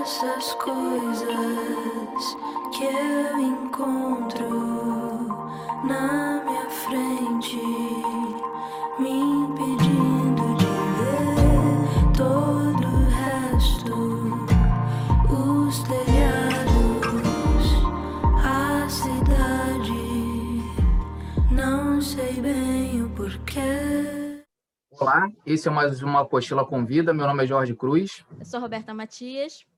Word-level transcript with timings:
essas 0.00 0.54
coisas 0.54 1.28
que 2.72 2.84
eu 2.84 3.38
encontro 3.38 4.48
na 5.84 6.42
minha 6.42 6.70
frente, 6.70 7.60
me 8.98 9.10
impedindo 9.10 10.56
de 10.56 10.64
ver 10.96 12.16
todo 12.16 12.86
o 12.86 13.04
resto, 13.10 13.94
os 15.28 15.82
telhados, 15.82 17.68
a 18.42 18.88
cidade. 18.88 20.00
Não 21.50 22.00
sei 22.00 22.40
bem 22.40 23.04
o 23.04 23.10
porquê. 23.10 24.40
Olá, 24.98 25.28
esse 25.44 25.68
é 25.68 25.70
mais 25.70 26.02
uma 26.02 26.20
Apostila 26.22 26.64
Convida. 26.64 27.12
Meu 27.12 27.26
nome 27.26 27.44
é 27.44 27.46
Jorge 27.46 27.74
Cruz. 27.74 28.24
Eu 28.38 28.46
sou 28.46 28.60
Roberta 28.60 28.94
Matias. 28.94 29.68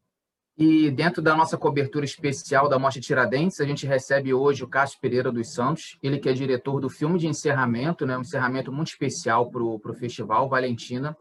E 0.64 0.92
dentro 0.92 1.20
da 1.20 1.34
nossa 1.34 1.58
cobertura 1.58 2.04
especial 2.04 2.68
da 2.68 2.78
Mostra 2.78 3.02
Tiradentes, 3.02 3.60
a 3.60 3.64
gente 3.64 3.84
recebe 3.84 4.32
hoje 4.32 4.62
o 4.62 4.68
Cássio 4.68 5.00
Pereira 5.00 5.32
dos 5.32 5.52
Santos, 5.52 5.98
ele 6.00 6.20
que 6.20 6.28
é 6.28 6.32
diretor 6.32 6.80
do 6.80 6.88
filme 6.88 7.18
de 7.18 7.26
encerramento, 7.26 8.06
né, 8.06 8.16
um 8.16 8.20
encerramento 8.20 8.70
muito 8.70 8.86
especial 8.86 9.50
para 9.50 9.60
o 9.60 9.94
festival 9.98 10.48
Valentina. 10.48 11.16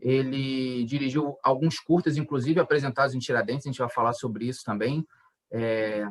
Ele 0.00 0.82
dirigiu 0.86 1.36
alguns 1.42 1.78
curtas, 1.78 2.16
inclusive 2.16 2.58
apresentados 2.58 3.14
em 3.14 3.18
Tiradentes, 3.18 3.66
a 3.66 3.70
gente 3.70 3.80
vai 3.80 3.90
falar 3.90 4.14
sobre 4.14 4.46
isso 4.46 4.64
também, 4.64 5.06
é, 5.52 6.08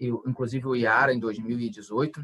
inclusive 0.00 0.66
o 0.66 0.74
Iara 0.74 1.14
em 1.14 1.20
2018. 1.20 2.20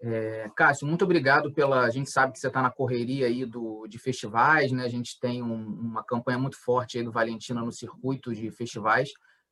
É, 0.00 0.48
Cássio, 0.54 0.86
muito 0.86 1.04
obrigado 1.04 1.52
pela. 1.52 1.80
A 1.80 1.90
gente 1.90 2.10
sabe 2.10 2.32
que 2.32 2.38
você 2.38 2.46
está 2.46 2.62
na 2.62 2.70
correria 2.70 3.26
aí 3.26 3.44
do, 3.44 3.86
de 3.88 3.98
festivais, 3.98 4.70
né? 4.70 4.84
A 4.84 4.88
gente 4.88 5.18
tem 5.18 5.42
um, 5.42 5.54
uma 5.54 6.04
campanha 6.04 6.38
muito 6.38 6.56
forte 6.56 6.98
aí 6.98 7.04
do 7.04 7.10
Valentina 7.10 7.60
no 7.62 7.72
circuito 7.72 8.32
de 8.32 8.50
festivais. 8.50 9.10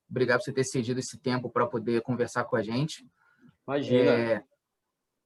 Obrigado 0.08 0.38
por 0.38 0.44
você 0.44 0.52
ter 0.52 0.64
cedido 0.64 1.00
esse 1.00 1.18
tempo 1.18 1.50
para 1.50 1.66
poder 1.66 2.00
conversar 2.02 2.44
com 2.44 2.54
a 2.54 2.62
gente. 2.62 3.04
Imagina. 3.66 4.10
É, 4.10 4.44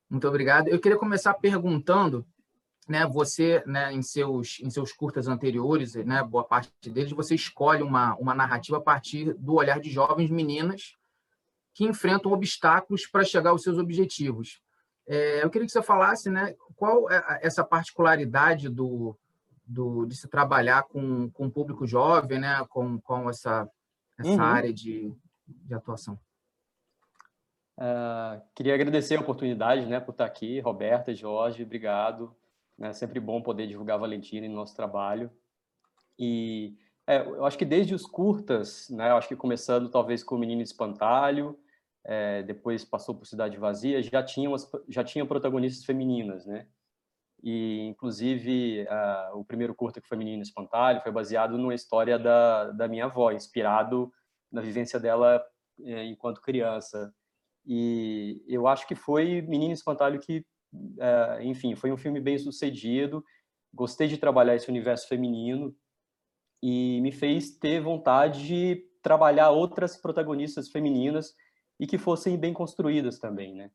muito 0.08 0.26
obrigado. 0.26 0.68
Eu 0.68 0.80
queria 0.80 0.96
começar 0.96 1.34
perguntando, 1.34 2.26
né? 2.88 3.06
Você, 3.06 3.62
né? 3.66 3.92
Em 3.92 4.00
seus 4.00 4.58
em 4.60 4.70
seus 4.70 4.90
curtas 4.90 5.28
anteriores, 5.28 5.94
né? 5.96 6.24
Boa 6.24 6.44
parte 6.44 6.70
deles, 6.90 7.12
você 7.12 7.34
escolhe 7.34 7.82
uma 7.82 8.16
uma 8.16 8.34
narrativa 8.34 8.78
a 8.78 8.82
partir 8.82 9.34
do 9.34 9.54
olhar 9.56 9.78
de 9.80 9.90
jovens 9.90 10.30
meninas 10.30 10.96
que 11.74 11.84
enfrentam 11.84 12.32
obstáculos 12.32 13.06
para 13.06 13.22
chegar 13.22 13.50
aos 13.50 13.62
seus 13.62 13.76
objetivos. 13.76 14.62
É, 15.12 15.42
eu 15.42 15.50
queria 15.50 15.66
que 15.66 15.72
você 15.72 15.82
falasse, 15.82 16.30
né, 16.30 16.54
qual 16.76 17.10
é 17.10 17.40
essa 17.42 17.64
particularidade 17.64 18.68
do, 18.68 19.18
do, 19.66 20.06
de 20.06 20.14
se 20.14 20.28
trabalhar 20.28 20.84
com, 20.84 21.28
com 21.32 21.46
o 21.46 21.50
público 21.50 21.84
jovem, 21.84 22.38
né, 22.38 22.64
com, 22.68 23.00
com 23.00 23.28
essa, 23.28 23.68
essa 24.16 24.30
uhum. 24.30 24.40
área 24.40 24.72
de, 24.72 25.12
de 25.48 25.74
atuação. 25.74 26.16
Uh, 27.76 28.40
queria 28.54 28.72
agradecer 28.72 29.16
a 29.16 29.20
oportunidade, 29.20 29.84
né, 29.84 29.98
por 29.98 30.12
estar 30.12 30.26
aqui, 30.26 30.60
Roberta, 30.60 31.12
Jorge, 31.12 31.64
obrigado. 31.64 32.32
É 32.78 32.92
sempre 32.92 33.18
bom 33.18 33.42
poder 33.42 33.66
divulgar 33.66 33.96
a 33.96 34.00
Valentina 34.00 34.46
em 34.46 34.54
nosso 34.54 34.76
trabalho. 34.76 35.28
E 36.16 36.78
é, 37.04 37.18
eu 37.18 37.44
acho 37.44 37.58
que 37.58 37.64
desde 37.64 37.96
os 37.96 38.06
curtas, 38.06 38.88
né, 38.90 39.10
eu 39.10 39.16
acho 39.16 39.26
que 39.26 39.34
começando 39.34 39.90
talvez 39.90 40.22
com 40.22 40.36
o 40.36 40.38
Menino 40.38 40.62
Espantalho, 40.62 41.58
é, 42.04 42.42
depois 42.42 42.84
passou 42.84 43.14
por 43.14 43.26
Cidade 43.26 43.58
Vazia, 43.58 44.02
já 44.02 44.22
tinham 44.22 44.54
já 44.88 45.04
tinha 45.04 45.26
protagonistas 45.26 45.84
femininas, 45.84 46.46
né? 46.46 46.66
E 47.42 47.80
inclusive 47.86 48.86
a, 48.88 49.32
o 49.34 49.44
primeiro 49.44 49.74
curta 49.74 50.00
que 50.00 50.08
foi 50.08 50.18
Menino 50.18 50.42
Espantalho 50.42 51.00
foi 51.00 51.12
baseado 51.12 51.56
numa 51.56 51.74
história 51.74 52.18
da, 52.18 52.70
da 52.72 52.88
minha 52.88 53.06
avó, 53.06 53.30
inspirado 53.32 54.12
na 54.52 54.60
vivência 54.60 54.98
dela 55.00 55.42
é, 55.84 56.04
enquanto 56.04 56.42
criança. 56.42 57.12
E 57.64 58.42
eu 58.46 58.66
acho 58.66 58.86
que 58.86 58.94
foi 58.94 59.42
Menino 59.42 59.72
Espantalho 59.72 60.20
que, 60.20 60.44
é, 60.98 61.44
enfim, 61.44 61.74
foi 61.74 61.92
um 61.92 61.96
filme 61.96 62.20
bem 62.20 62.38
sucedido. 62.38 63.24
Gostei 63.72 64.08
de 64.08 64.18
trabalhar 64.18 64.56
esse 64.56 64.68
universo 64.68 65.08
feminino 65.08 65.74
e 66.62 67.00
me 67.00 67.12
fez 67.12 67.56
ter 67.56 67.80
vontade 67.80 68.46
de 68.46 68.84
trabalhar 69.02 69.50
outras 69.50 69.96
protagonistas 69.96 70.68
femininas 70.68 71.34
e 71.80 71.86
que 71.86 71.96
fossem 71.96 72.36
bem 72.36 72.52
construídas 72.52 73.18
também, 73.18 73.54
né? 73.54 73.70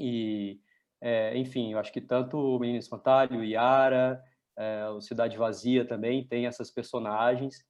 E, 0.00 0.58
é, 0.98 1.36
enfim, 1.36 1.72
eu 1.72 1.78
acho 1.78 1.92
que 1.92 2.00
tanto 2.00 2.38
o 2.38 2.58
Menino 2.58 2.78
Espantalho, 2.78 3.44
Yara, 3.44 4.20
é, 4.56 4.88
o 4.88 5.00
Cidade 5.02 5.36
Vazia 5.36 5.86
também 5.86 6.26
tem 6.26 6.46
essas 6.46 6.70
personagens, 6.70 7.62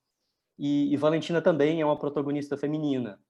e, 0.56 0.92
e, 0.92 0.96
Valentina 0.96 1.42
também 1.42 1.80
é 1.80 1.84
uma 1.84 1.98
protagonista 1.98 2.56
feminina. 2.56 3.20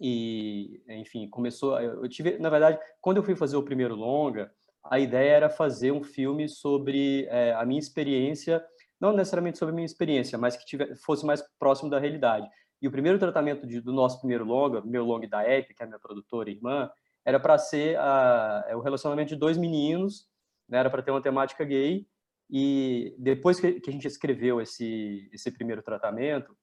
E, 0.00 0.82
enfim, 0.88 1.28
começou. 1.28 1.78
Eu 1.80 2.08
tive, 2.08 2.38
na 2.38 2.50
verdade, 2.50 2.78
quando 3.00 3.18
eu 3.18 3.22
fui 3.22 3.36
fazer 3.36 3.56
o 3.56 3.62
primeiro 3.62 3.94
longa, 3.94 4.52
a 4.82 4.98
ideia 4.98 5.30
era 5.30 5.50
fazer 5.50 5.92
um 5.92 6.02
filme 6.02 6.48
sobre 6.48 7.26
é, 7.26 7.52
a 7.52 7.64
minha 7.64 7.78
experiência, 7.78 8.64
não 9.00 9.12
necessariamente 9.12 9.58
sobre 9.58 9.72
a 9.72 9.76
minha 9.76 9.86
experiência, 9.86 10.38
mas 10.38 10.56
que 10.56 10.64
tivesse, 10.64 10.96
fosse 11.02 11.24
mais 11.24 11.42
próximo 11.58 11.88
da 11.90 12.00
realidade. 12.00 12.48
E 12.80 12.88
o 12.88 12.90
primeiro 12.90 13.18
tratamento 13.18 13.66
de, 13.66 13.80
do 13.80 13.92
nosso 13.92 14.18
primeiro 14.18 14.44
longa, 14.44 14.80
meu 14.80 15.04
longa 15.04 15.28
da 15.28 15.48
Epic, 15.48 15.76
que 15.76 15.82
é 15.82 15.84
a 15.84 15.88
minha 15.88 15.98
produtora 15.98 16.48
e 16.48 16.54
irmã, 16.54 16.90
era 17.24 17.38
para 17.38 17.58
ser 17.58 17.98
a, 17.98 18.64
é 18.68 18.76
o 18.76 18.80
relacionamento 18.80 19.28
de 19.28 19.36
dois 19.36 19.58
meninos, 19.58 20.26
né, 20.68 20.78
era 20.78 20.90
para 20.90 21.02
ter 21.02 21.10
uma 21.10 21.22
temática 21.22 21.64
gay. 21.64 22.06
E 22.48 23.14
depois 23.18 23.60
que, 23.60 23.80
que 23.80 23.90
a 23.90 23.92
gente 23.92 24.06
escreveu 24.06 24.60
esse, 24.60 25.28
esse 25.32 25.50
primeiro 25.50 25.82
tratamento, 25.82 26.56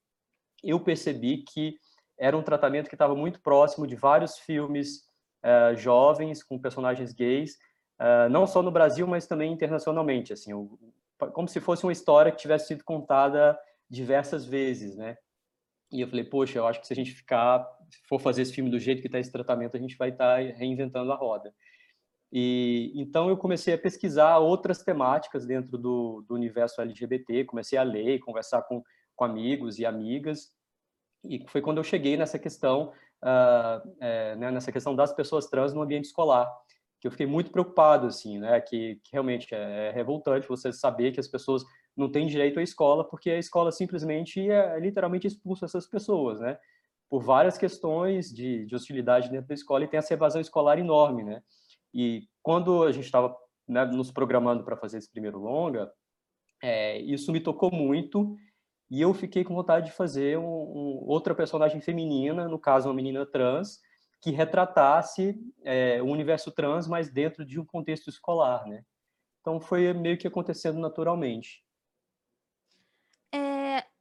eu 0.63 0.79
percebi 0.79 1.43
que 1.43 1.77
era 2.17 2.35
um 2.35 2.41
tratamento 2.41 2.89
que 2.89 2.95
estava 2.95 3.15
muito 3.15 3.39
próximo 3.41 3.85
de 3.85 3.95
vários 3.95 4.37
filmes 4.39 5.03
uh, 5.45 5.75
jovens 5.75 6.43
com 6.43 6.59
personagens 6.59 7.13
gays, 7.13 7.53
uh, 8.01 8.29
não 8.29 8.47
só 8.47 8.63
no 8.63 8.71
Brasil, 8.71 9.05
mas 9.05 9.27
também 9.27 9.53
internacionalmente, 9.53 10.33
assim, 10.33 10.51
como 11.31 11.47
se 11.47 11.59
fosse 11.59 11.83
uma 11.83 11.91
história 11.91 12.31
que 12.31 12.39
tivesse 12.39 12.67
sido 12.67 12.83
contada 12.83 13.57
diversas 13.89 14.45
vezes, 14.45 14.95
né? 14.95 15.17
E 15.91 16.01
eu 16.01 16.07
falei, 16.07 16.23
poxa, 16.23 16.59
eu 16.59 16.67
acho 16.67 16.81
que 16.81 16.87
se 16.87 16.93
a 16.93 16.95
gente 16.95 17.11
ficar, 17.11 17.65
for 18.09 18.19
fazer 18.19 18.41
esse 18.41 18.53
filme 18.53 18.69
do 18.69 18.79
jeito 18.79 19.01
que 19.01 19.07
está 19.07 19.19
esse 19.19 19.31
tratamento, 19.31 19.77
a 19.77 19.79
gente 19.79 19.97
vai 19.97 20.09
estar 20.09 20.37
tá 20.37 20.57
reinventando 20.57 21.11
a 21.11 21.15
roda. 21.15 21.53
E 22.31 22.91
então 22.95 23.29
eu 23.29 23.37
comecei 23.37 23.73
a 23.73 23.77
pesquisar 23.77 24.37
outras 24.37 24.83
temáticas 24.83 25.45
dentro 25.45 25.77
do, 25.77 26.25
do 26.27 26.35
universo 26.35 26.81
LGBT, 26.81 27.45
comecei 27.45 27.77
a 27.77 27.83
ler, 27.83 28.19
conversar 28.19 28.63
com, 28.63 28.83
com 29.15 29.23
amigos 29.23 29.79
e 29.79 29.85
amigas, 29.85 30.51
e 31.23 31.43
foi 31.47 31.61
quando 31.61 31.77
eu 31.77 31.83
cheguei 31.83 32.17
nessa 32.17 32.37
questão, 32.37 32.91
uh, 33.23 33.95
é, 33.99 34.35
né, 34.35 34.51
nessa 34.51 34.71
questão 34.71 34.95
das 34.95 35.13
pessoas 35.13 35.47
trans 35.47 35.73
no 35.73 35.81
ambiente 35.81 36.05
escolar, 36.05 36.51
que 36.99 37.07
eu 37.07 37.11
fiquei 37.11 37.27
muito 37.27 37.51
preocupado, 37.51 38.07
assim, 38.07 38.39
né, 38.39 38.59
que, 38.59 38.99
que 39.03 39.11
realmente 39.13 39.53
é, 39.53 39.87
é 39.87 39.91
revoltante 39.91 40.47
você 40.47 40.73
saber 40.73 41.11
que 41.11 41.19
as 41.19 41.27
pessoas 41.27 41.63
não 41.97 42.09
tem 42.09 42.27
direito 42.27 42.59
à 42.59 42.63
escola, 42.63 43.03
porque 43.03 43.31
a 43.31 43.39
escola 43.39 43.71
simplesmente 43.71 44.47
é, 44.49 44.79
literalmente 44.79 45.25
expulsa 45.25 45.65
essas 45.65 45.87
pessoas, 45.87 46.39
né? 46.39 46.59
Por 47.09 47.23
várias 47.23 47.57
questões 47.57 48.31
de, 48.31 48.65
de 48.65 48.75
hostilidade 48.75 49.31
dentro 49.31 49.47
da 49.47 49.55
escola 49.55 49.83
e 49.83 49.87
tem 49.87 49.97
essa 49.97 50.13
evasão 50.13 50.39
escolar 50.39 50.77
enorme, 50.77 51.23
né? 51.23 51.41
E 51.91 52.27
quando 52.43 52.83
a 52.83 52.91
gente 52.91 53.05
estava 53.05 53.35
né, 53.67 53.83
nos 53.85 54.11
programando 54.11 54.63
para 54.63 54.77
fazer 54.77 54.99
esse 54.99 55.09
primeiro 55.09 55.39
longa, 55.39 55.91
é, 56.61 56.99
isso 56.99 57.31
me 57.31 57.39
tocou 57.39 57.71
muito 57.71 58.35
e 58.91 59.01
eu 59.01 59.13
fiquei 59.13 59.43
com 59.43 59.55
vontade 59.55 59.87
de 59.87 59.91
fazer 59.91 60.37
um, 60.37 60.43
um, 60.43 61.03
outra 61.07 61.33
personagem 61.33 61.81
feminina, 61.81 62.47
no 62.47 62.59
caso 62.59 62.87
uma 62.87 62.95
menina 62.95 63.25
trans, 63.25 63.79
que 64.21 64.29
retratasse 64.29 65.35
é, 65.63 66.01
o 66.01 66.05
universo 66.05 66.51
trans, 66.51 66.87
mas 66.87 67.09
dentro 67.09 67.43
de 67.43 67.59
um 67.59 67.65
contexto 67.65 68.09
escolar, 68.09 68.67
né? 68.67 68.83
Então 69.41 69.59
foi 69.59 69.91
meio 69.93 70.17
que 70.17 70.27
acontecendo 70.27 70.79
naturalmente 70.79 71.65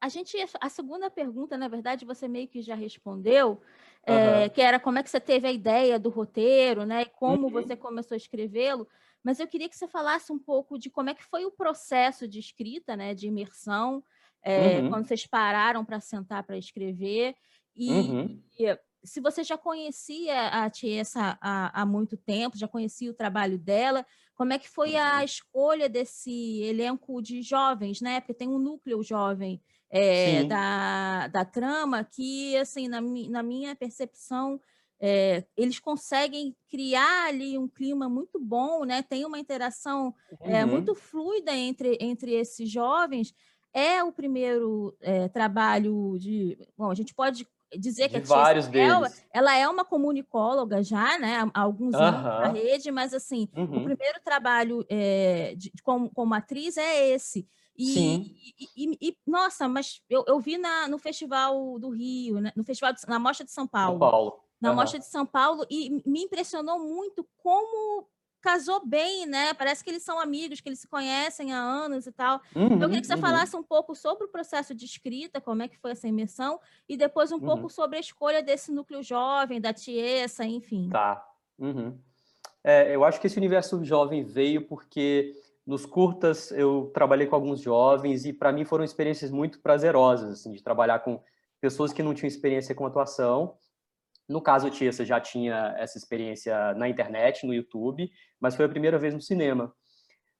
a 0.00 0.08
gente, 0.08 0.36
a 0.60 0.68
segunda 0.68 1.10
pergunta, 1.10 1.56
na 1.56 1.68
verdade, 1.68 2.04
você 2.04 2.28
meio 2.28 2.48
que 2.48 2.62
já 2.62 2.74
respondeu, 2.74 3.60
uhum. 4.06 4.14
é, 4.14 4.48
que 4.48 4.60
era 4.60 4.78
como 4.78 4.98
é 4.98 5.02
que 5.02 5.10
você 5.10 5.20
teve 5.20 5.48
a 5.48 5.52
ideia 5.52 5.98
do 5.98 6.10
roteiro, 6.10 6.84
né? 6.84 7.02
E 7.02 7.06
como 7.06 7.44
uhum. 7.44 7.50
você 7.50 7.74
começou 7.76 8.14
a 8.14 8.18
escrevê-lo. 8.18 8.86
Mas 9.22 9.40
eu 9.40 9.48
queria 9.48 9.68
que 9.68 9.76
você 9.76 9.88
falasse 9.88 10.30
um 10.32 10.38
pouco 10.38 10.78
de 10.78 10.90
como 10.90 11.10
é 11.10 11.14
que 11.14 11.24
foi 11.24 11.44
o 11.44 11.50
processo 11.50 12.28
de 12.28 12.38
escrita, 12.38 12.94
né? 12.94 13.14
De 13.14 13.26
imersão, 13.26 14.04
é, 14.42 14.78
uhum. 14.78 14.90
quando 14.90 15.06
vocês 15.06 15.26
pararam 15.26 15.84
para 15.84 15.98
sentar 15.98 16.44
para 16.44 16.58
escrever. 16.58 17.34
E, 17.74 17.90
uhum. 17.90 18.42
e, 18.58 18.78
se 19.02 19.20
você 19.20 19.42
já 19.42 19.56
conhecia 19.56 20.48
a 20.48 20.68
Tiesa 20.68 21.38
há, 21.40 21.82
há 21.82 21.86
muito 21.86 22.16
tempo, 22.16 22.58
já 22.58 22.68
conhecia 22.68 23.10
o 23.10 23.14
trabalho 23.14 23.58
dela, 23.58 24.04
como 24.34 24.52
é 24.52 24.58
que 24.58 24.68
foi 24.68 24.96
a 24.96 25.18
uhum. 25.18 25.24
escolha 25.24 25.88
desse 25.88 26.60
elenco 26.62 27.22
de 27.22 27.40
jovens, 27.40 28.00
né? 28.00 28.20
Porque 28.20 28.34
tem 28.34 28.48
um 28.48 28.58
núcleo 28.58 29.02
jovem 29.02 29.60
é, 29.90 30.44
da, 30.44 31.28
da 31.28 31.44
trama 31.44 32.04
que, 32.04 32.56
assim, 32.56 32.88
na, 32.88 33.00
na 33.00 33.42
minha 33.42 33.74
percepção, 33.74 34.60
é, 35.00 35.44
eles 35.56 35.78
conseguem 35.78 36.56
criar 36.68 37.28
ali 37.28 37.58
um 37.58 37.68
clima 37.68 38.08
muito 38.08 38.40
bom, 38.40 38.84
né? 38.84 39.02
Tem 39.02 39.24
uma 39.24 39.38
interação 39.38 40.14
uhum. 40.40 40.50
é, 40.50 40.64
muito 40.64 40.94
fluida 40.94 41.54
entre, 41.54 41.98
entre 42.00 42.32
esses 42.32 42.70
jovens. 42.70 43.34
é 43.72 44.02
o 44.02 44.12
primeiro 44.12 44.96
é, 45.00 45.28
trabalho 45.28 46.16
de. 46.18 46.58
Bom, 46.76 46.90
a 46.90 46.94
gente 46.94 47.14
pode 47.14 47.46
dizer 47.78 48.08
que 48.08 48.20
de 48.20 48.32
a 48.32 48.36
vários 48.36 48.72
ela, 48.72 49.10
ela, 49.32 49.56
é 49.56 49.68
uma 49.68 49.84
comunicóloga 49.84 50.82
já, 50.82 51.18
né, 51.18 51.50
há 51.52 51.60
alguns 51.60 51.94
uh 51.94 51.98
-huh. 51.98 52.02
anos 52.02 52.22
na 52.22 52.48
rede, 52.48 52.90
mas 52.90 53.12
assim, 53.12 53.48
uh 53.52 53.60
-huh. 53.60 53.68
o 53.68 53.76
uhum. 53.76 53.84
primeiro 53.84 54.20
trabalho 54.24 54.86
é, 54.88 55.54
de, 55.56 55.72
como, 55.82 56.08
como 56.10 56.34
atriz 56.34 56.76
é 56.76 57.08
esse. 57.08 57.46
E, 57.78 57.86
Sim. 57.86 58.36
E, 58.58 58.68
e, 58.76 58.98
e, 59.08 59.16
nossa, 59.26 59.68
mas 59.68 60.02
eu, 60.08 60.24
eu 60.26 60.40
vi 60.40 60.56
na, 60.58 60.88
no 60.88 60.98
Festival 60.98 61.78
do 61.78 61.90
Rio, 61.90 62.40
né, 62.40 62.52
no 62.56 62.64
Festival 62.64 62.92
de, 62.92 63.00
na 63.06 63.18
Mostra 63.18 63.44
de 63.44 63.52
São 63.52 63.66
Paulo. 63.66 63.98
São 63.98 64.10
Paulo. 64.10 64.40
Na 64.60 64.70
uhum. 64.70 64.76
Mostra 64.76 64.98
de 64.98 65.06
São 65.06 65.26
Paulo, 65.26 65.66
e 65.70 66.02
me 66.06 66.22
impressionou 66.22 66.78
muito 66.78 67.28
como 67.36 68.08
casou 68.40 68.86
bem, 68.86 69.26
né? 69.26 69.52
Parece 69.54 69.82
que 69.82 69.90
eles 69.90 70.04
são 70.04 70.20
amigos, 70.20 70.60
que 70.60 70.68
eles 70.68 70.78
se 70.78 70.86
conhecem 70.86 71.52
há 71.52 71.58
anos 71.58 72.06
e 72.06 72.12
tal. 72.12 72.40
Uhum, 72.54 72.66
então, 72.66 72.82
eu 72.82 72.88
queria 72.88 73.00
que 73.00 73.06
você 73.06 73.14
uhum. 73.14 73.20
falasse 73.20 73.56
um 73.56 73.62
pouco 73.62 73.94
sobre 73.94 74.24
o 74.24 74.28
processo 74.28 74.72
de 74.72 74.84
escrita, 74.84 75.40
como 75.40 75.62
é 75.62 75.68
que 75.68 75.76
foi 75.76 75.90
essa 75.90 76.06
imersão, 76.06 76.60
e 76.88 76.96
depois 76.96 77.32
um 77.32 77.34
uhum. 77.36 77.40
pouco 77.40 77.68
sobre 77.68 77.96
a 77.96 78.00
escolha 78.00 78.42
desse 78.42 78.70
núcleo 78.70 79.02
jovem, 79.02 79.60
da 79.60 79.72
Tiesa, 79.72 80.44
enfim. 80.44 80.88
Tá. 80.90 81.26
Uhum. 81.58 81.98
É, 82.62 82.94
eu 82.94 83.04
acho 83.04 83.20
que 83.20 83.26
esse 83.26 83.36
universo 83.36 83.82
jovem 83.84 84.22
veio 84.22 84.62
porque 84.62 85.34
nos 85.66 85.84
curtas 85.84 86.50
eu 86.52 86.90
trabalhei 86.94 87.26
com 87.26 87.34
alguns 87.34 87.60
jovens 87.60 88.24
e 88.24 88.32
para 88.32 88.52
mim 88.52 88.64
foram 88.64 88.84
experiências 88.84 89.30
muito 89.30 89.60
prazerosas, 89.60 90.40
assim, 90.40 90.52
de 90.52 90.62
trabalhar 90.62 91.00
com 91.00 91.20
pessoas 91.60 91.92
que 91.92 92.02
não 92.02 92.14
tinham 92.14 92.28
experiência 92.28 92.74
com 92.74 92.86
atuação 92.86 93.56
no 94.28 94.40
caso, 94.40 94.70
Tiesa 94.70 95.04
já 95.04 95.20
tinha 95.20 95.74
essa 95.78 95.96
experiência 95.96 96.74
na 96.74 96.88
internet, 96.88 97.46
no 97.46 97.54
YouTube, 97.54 98.10
mas 98.40 98.56
foi 98.56 98.64
a 98.64 98.68
primeira 98.68 98.98
vez 98.98 99.14
no 99.14 99.20
cinema. 99.20 99.72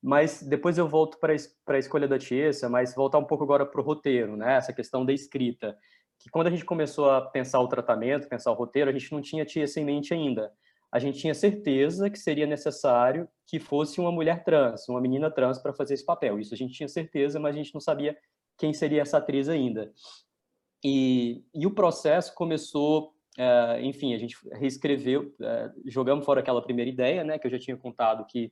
Mas 0.02 0.42
depois 0.42 0.76
eu 0.76 0.88
volto 0.88 1.18
para 1.18 1.32
a 1.32 1.78
escolha 1.78 2.08
da 2.08 2.18
Tiesa, 2.18 2.68
mas 2.68 2.94
voltar 2.94 3.18
um 3.18 3.24
pouco 3.24 3.44
agora 3.44 3.64
para 3.64 3.80
o 3.80 3.84
roteiro, 3.84 4.36
né? 4.36 4.56
essa 4.56 4.72
questão 4.72 5.04
da 5.04 5.12
escrita. 5.12 5.76
Que 6.18 6.28
quando 6.30 6.48
a 6.48 6.50
gente 6.50 6.64
começou 6.64 7.10
a 7.10 7.20
pensar 7.20 7.60
o 7.60 7.68
tratamento, 7.68 8.28
pensar 8.28 8.50
o 8.50 8.54
roteiro, 8.54 8.90
a 8.90 8.92
gente 8.92 9.12
não 9.12 9.20
tinha 9.20 9.44
Tiesa 9.44 9.80
em 9.80 9.84
mente 9.84 10.12
ainda. 10.12 10.50
A 10.92 10.98
gente 10.98 11.18
tinha 11.18 11.34
certeza 11.34 12.08
que 12.08 12.18
seria 12.18 12.46
necessário 12.46 13.28
que 13.46 13.58
fosse 13.58 14.00
uma 14.00 14.12
mulher 14.12 14.44
trans, 14.44 14.88
uma 14.88 15.00
menina 15.00 15.30
trans 15.30 15.58
para 15.58 15.72
fazer 15.72 15.94
esse 15.94 16.04
papel. 16.04 16.38
Isso 16.38 16.54
a 16.54 16.56
gente 16.56 16.74
tinha 16.74 16.88
certeza, 16.88 17.38
mas 17.38 17.54
a 17.54 17.58
gente 17.58 17.74
não 17.74 17.80
sabia 17.80 18.16
quem 18.56 18.72
seria 18.72 19.02
essa 19.02 19.18
atriz 19.18 19.48
ainda. 19.48 19.92
E, 20.84 21.44
e 21.54 21.66
o 21.66 21.70
processo 21.70 22.34
começou 22.34 23.14
Uh, 23.38 23.78
enfim, 23.82 24.14
a 24.14 24.18
gente 24.18 24.34
reescreveu, 24.52 25.34
uh, 25.40 25.82
jogamos 25.84 26.24
fora 26.24 26.40
aquela 26.40 26.62
primeira 26.62 26.90
ideia, 26.90 27.22
né, 27.22 27.38
que 27.38 27.46
eu 27.46 27.50
já 27.50 27.58
tinha 27.58 27.76
contado 27.76 28.24
que 28.24 28.50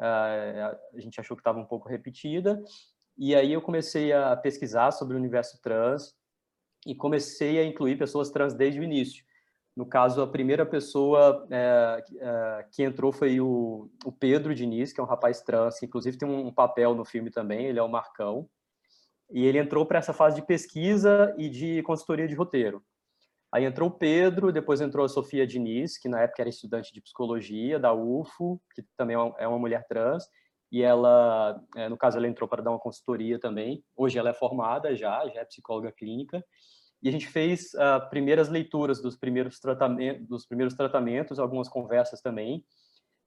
uh, 0.00 0.78
a 0.94 1.00
gente 1.00 1.18
achou 1.18 1.36
que 1.36 1.40
estava 1.40 1.58
um 1.58 1.64
pouco 1.64 1.88
repetida, 1.88 2.62
e 3.18 3.34
aí 3.34 3.52
eu 3.52 3.60
comecei 3.60 4.12
a 4.12 4.36
pesquisar 4.36 4.92
sobre 4.92 5.16
o 5.16 5.18
universo 5.18 5.60
trans 5.60 6.14
e 6.86 6.94
comecei 6.94 7.58
a 7.58 7.64
incluir 7.64 7.98
pessoas 7.98 8.30
trans 8.30 8.54
desde 8.54 8.78
o 8.78 8.84
início. 8.84 9.24
No 9.76 9.86
caso, 9.86 10.20
a 10.20 10.26
primeira 10.26 10.66
pessoa 10.66 11.46
que 12.72 12.82
entrou 12.82 13.12
foi 13.12 13.40
o, 13.40 13.90
o, 14.04 14.12
Pedro 14.12 14.54
Diniz, 14.54 14.92
que 14.92 15.00
é 15.00 15.02
um 15.02 15.06
rapaz 15.06 15.40
trans, 15.42 15.78
que 15.78 15.86
inclusive 15.86 16.18
tem 16.18 16.28
um 16.28 16.52
papel 16.52 16.94
no 16.94 17.04
filme 17.04 17.30
também, 17.30 17.66
ele 17.66 17.78
é 17.78 17.82
o 17.82 17.88
Marcão, 17.88 18.48
e 19.30 19.46
ele 19.46 19.58
entrou 19.58 19.86
para 19.86 19.98
essa 19.98 20.12
fase 20.12 20.36
de 20.36 20.46
pesquisa 20.46 21.34
e 21.38 21.48
de 21.48 21.82
consultoria 21.82 22.26
de 22.26 22.34
roteiro. 22.34 22.82
Aí 23.52 23.64
entrou 23.64 23.88
o 23.88 23.92
Pedro, 23.92 24.52
depois 24.52 24.80
entrou 24.80 25.04
a 25.04 25.08
Sofia 25.08 25.46
Diniz, 25.46 25.98
que 25.98 26.08
na 26.08 26.20
época 26.20 26.42
era 26.42 26.48
estudante 26.48 26.92
de 26.92 27.00
psicologia 27.00 27.78
da 27.78 27.92
UFO, 27.92 28.60
que 28.74 28.84
também 28.96 29.16
é 29.38 29.48
uma 29.48 29.58
mulher 29.58 29.86
trans, 29.88 30.24
e 30.70 30.82
ela, 30.82 31.60
é, 31.76 31.88
no 31.88 31.96
caso, 31.96 32.16
ela 32.16 32.28
entrou 32.28 32.48
para 32.48 32.62
dar 32.62 32.70
uma 32.70 32.78
consultoria 32.78 33.40
também. 33.40 33.82
Hoje 33.96 34.18
ela 34.18 34.30
é 34.30 34.34
formada 34.34 34.94
já, 34.94 35.26
já 35.28 35.40
é 35.40 35.44
psicóloga 35.44 35.90
clínica. 35.90 36.44
E 37.02 37.08
a 37.08 37.12
gente 37.12 37.26
fez 37.26 37.72
uh, 37.74 38.08
primeiras 38.10 38.48
leituras 38.48 39.00
dos 39.00 39.16
primeiros, 39.16 39.58
tratamentos, 39.58 40.26
dos 40.26 40.46
primeiros 40.46 40.74
tratamentos, 40.74 41.38
algumas 41.38 41.68
conversas 41.68 42.20
também. 42.20 42.64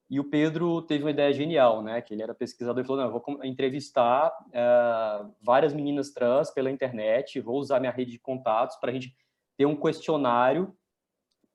E 0.09 0.19
o 0.19 0.29
Pedro 0.29 0.81
teve 0.83 1.03
uma 1.03 1.11
ideia 1.11 1.33
genial, 1.33 1.81
né? 1.81 2.01
Que 2.01 2.13
ele 2.13 2.21
era 2.21 2.35
pesquisador 2.35 2.83
e 2.83 2.85
falou: 2.85 3.01
não, 3.01 3.09
eu 3.09 3.19
vou 3.19 3.43
entrevistar 3.43 4.27
uh, 4.29 5.33
várias 5.41 5.73
meninas 5.73 6.11
trans 6.11 6.51
pela 6.51 6.69
internet, 6.69 7.39
vou 7.39 7.57
usar 7.57 7.79
minha 7.79 7.91
rede 7.91 8.11
de 8.11 8.19
contatos 8.19 8.75
para 8.77 8.91
a 8.91 8.93
gente 8.93 9.15
ter 9.57 9.65
um 9.65 9.75
questionário 9.75 10.75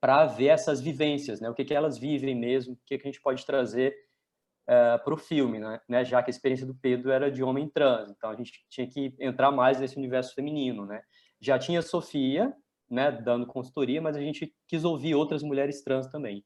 para 0.00 0.26
ver 0.26 0.48
essas 0.48 0.80
vivências, 0.80 1.40
né? 1.40 1.48
O 1.50 1.54
que, 1.54 1.64
que 1.64 1.74
elas 1.74 1.98
vivem 1.98 2.34
mesmo, 2.34 2.74
o 2.74 2.78
que, 2.84 2.98
que 2.98 3.06
a 3.06 3.10
gente 3.10 3.20
pode 3.20 3.44
trazer 3.44 3.92
uh, 4.68 4.72
eh, 4.72 4.98
para 4.98 5.14
o 5.14 5.16
filme, 5.16 5.58
né? 5.58 5.80
né? 5.88 6.04
Já 6.04 6.22
que 6.22 6.30
a 6.30 6.34
experiência 6.34 6.66
do 6.66 6.74
Pedro 6.74 7.10
era 7.10 7.30
de 7.30 7.42
homem 7.42 7.68
trans, 7.68 8.10
então 8.10 8.30
a 8.30 8.36
gente 8.36 8.52
tinha 8.68 8.88
que 8.88 9.14
entrar 9.18 9.50
mais 9.50 9.80
nesse 9.80 9.96
universo 9.96 10.34
feminino, 10.34 10.86
né? 10.86 11.02
Já 11.40 11.58
tinha 11.58 11.82
Sofia, 11.82 12.52
né, 12.90 13.10
dando 13.12 13.46
consultoria, 13.46 14.00
mas 14.00 14.16
a 14.16 14.20
gente 14.20 14.54
quis 14.66 14.84
ouvir 14.84 15.14
outras 15.14 15.42
mulheres 15.42 15.82
trans 15.82 16.06
também. 16.08 16.44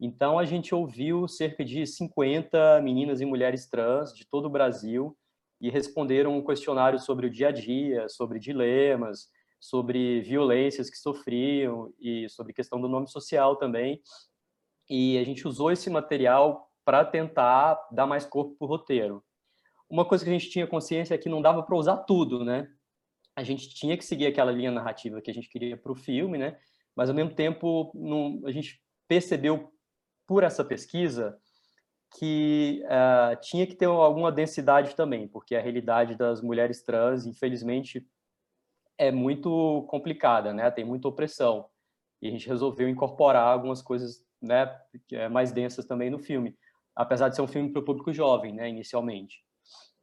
Então 0.00 0.38
a 0.38 0.44
gente 0.44 0.74
ouviu 0.74 1.28
cerca 1.28 1.64
de 1.64 1.86
50 1.86 2.80
meninas 2.82 3.20
e 3.20 3.26
mulheres 3.26 3.68
trans 3.68 4.14
de 4.14 4.26
todo 4.26 4.46
o 4.46 4.50
Brasil 4.50 5.16
e 5.60 5.68
responderam 5.68 6.36
um 6.36 6.44
questionário 6.44 6.98
sobre 6.98 7.26
o 7.26 7.30
dia 7.30 7.48
a 7.48 7.52
dia, 7.52 8.08
sobre 8.08 8.38
dilemas, 8.38 9.28
sobre 9.60 10.22
violências 10.22 10.88
que 10.88 10.96
sofriam 10.96 11.92
e 12.00 12.26
sobre 12.30 12.54
questão 12.54 12.80
do 12.80 12.88
nome 12.88 13.08
social 13.08 13.56
também. 13.56 14.00
E 14.88 15.18
a 15.18 15.24
gente 15.24 15.46
usou 15.46 15.70
esse 15.70 15.90
material 15.90 16.70
para 16.82 17.04
tentar 17.04 17.78
dar 17.92 18.06
mais 18.06 18.24
corpo 18.24 18.56
para 18.56 18.64
o 18.64 18.68
roteiro. 18.68 19.22
Uma 19.88 20.04
coisa 20.04 20.24
que 20.24 20.30
a 20.30 20.32
gente 20.32 20.48
tinha 20.48 20.66
consciência 20.66 21.14
é 21.14 21.18
que 21.18 21.28
não 21.28 21.42
dava 21.42 21.62
para 21.62 21.76
usar 21.76 21.98
tudo, 21.98 22.42
né? 22.42 22.66
A 23.40 23.44
gente 23.44 23.72
tinha 23.74 23.96
que 23.96 24.04
seguir 24.04 24.26
aquela 24.26 24.52
linha 24.52 24.70
narrativa 24.70 25.20
que 25.22 25.30
a 25.30 25.34
gente 25.34 25.48
queria 25.48 25.74
para 25.74 25.90
o 25.90 25.96
filme, 25.96 26.36
né? 26.36 26.58
Mas 26.94 27.08
ao 27.08 27.14
mesmo 27.14 27.34
tempo, 27.34 27.90
não, 27.94 28.42
a 28.44 28.50
gente 28.50 28.82
percebeu 29.08 29.72
por 30.26 30.44
essa 30.44 30.62
pesquisa 30.62 31.38
que 32.18 32.82
uh, 32.84 33.40
tinha 33.40 33.66
que 33.66 33.74
ter 33.74 33.86
alguma 33.86 34.30
densidade 34.30 34.94
também, 34.94 35.26
porque 35.26 35.56
a 35.56 35.60
realidade 35.62 36.16
das 36.16 36.42
mulheres 36.42 36.82
trans, 36.82 37.24
infelizmente, 37.24 38.06
é 38.98 39.10
muito 39.10 39.86
complicada, 39.88 40.52
né? 40.52 40.70
Tem 40.70 40.84
muita 40.84 41.08
opressão. 41.08 41.66
E 42.20 42.28
a 42.28 42.30
gente 42.30 42.46
resolveu 42.46 42.90
incorporar 42.90 43.46
algumas 43.46 43.80
coisas, 43.80 44.22
né, 44.42 44.70
é 45.12 45.30
mais 45.30 45.50
densas 45.50 45.86
também 45.86 46.10
no 46.10 46.18
filme, 46.18 46.54
apesar 46.94 47.30
de 47.30 47.36
ser 47.36 47.40
um 47.40 47.48
filme 47.48 47.72
para 47.72 47.80
o 47.80 47.84
público 47.84 48.12
jovem, 48.12 48.52
né, 48.52 48.68
inicialmente. 48.68 49.42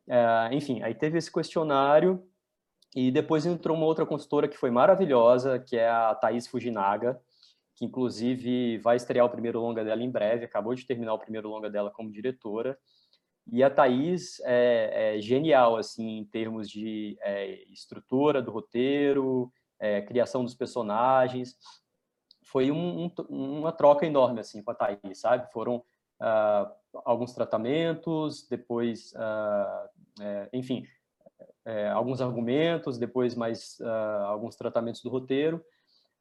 É, 0.10 0.50
enfim, 0.52 0.82
aí 0.82 0.96
teve 0.96 1.20
esse 1.20 1.32
questionário 1.32 2.28
e 2.98 3.12
depois 3.12 3.46
entrou 3.46 3.78
uma 3.78 3.86
outra 3.86 4.08
consultora 4.08 4.48
que 4.48 4.58
foi 4.58 4.72
maravilhosa, 4.72 5.60
que 5.60 5.78
é 5.78 5.88
a 5.88 6.16
Thaís 6.16 6.48
Fujinaga, 6.48 7.22
que 7.76 7.86
inclusive 7.86 8.80
vai 8.80 8.96
estrear 8.96 9.24
o 9.24 9.30
primeiro 9.30 9.62
longa 9.62 9.86
dela 9.86 10.02
em 10.02 10.10
breve, 10.10 10.46
acabou 10.46 10.74
de 10.74 10.84
terminar 10.84 11.14
o 11.14 11.20
primeiro 11.20 11.48
longa 11.48 11.70
dela 11.70 11.92
como 11.92 12.12
diretora. 12.12 12.76
E 13.46 13.64
a 13.64 13.70
Thaís 13.70 14.40
é, 14.44 15.16
é 15.16 15.22
genial, 15.22 15.78
assim, 15.78 16.18
em 16.18 16.26
termos 16.26 16.68
de 16.68 17.16
é, 17.22 17.62
estrutura 17.72 18.42
do 18.42 18.50
roteiro, 18.50 19.54
é, 19.80 20.02
criação 20.02 20.44
dos 20.44 20.56
personagens. 20.56 21.56
Foi 22.46 22.72
um, 22.72 23.12
um, 23.30 23.60
uma 23.60 23.72
troca 23.72 24.08
enorme, 24.08 24.40
assim, 24.40 24.64
com 24.64 24.72
a 24.72 24.74
Thaís, 24.74 25.20
sabe? 25.20 25.52
Foram 25.52 25.84
uh, 26.20 26.72
alguns 27.06 27.32
tratamentos, 27.34 28.48
depois, 28.50 29.14
uh, 29.14 30.50
enfim, 30.52 30.84
é, 31.68 31.90
alguns 31.90 32.22
argumentos, 32.22 32.98
depois 32.98 33.36
mais 33.36 33.78
uh, 33.82 34.24
alguns 34.26 34.56
tratamentos 34.56 35.02
do 35.02 35.10
roteiro. 35.10 35.62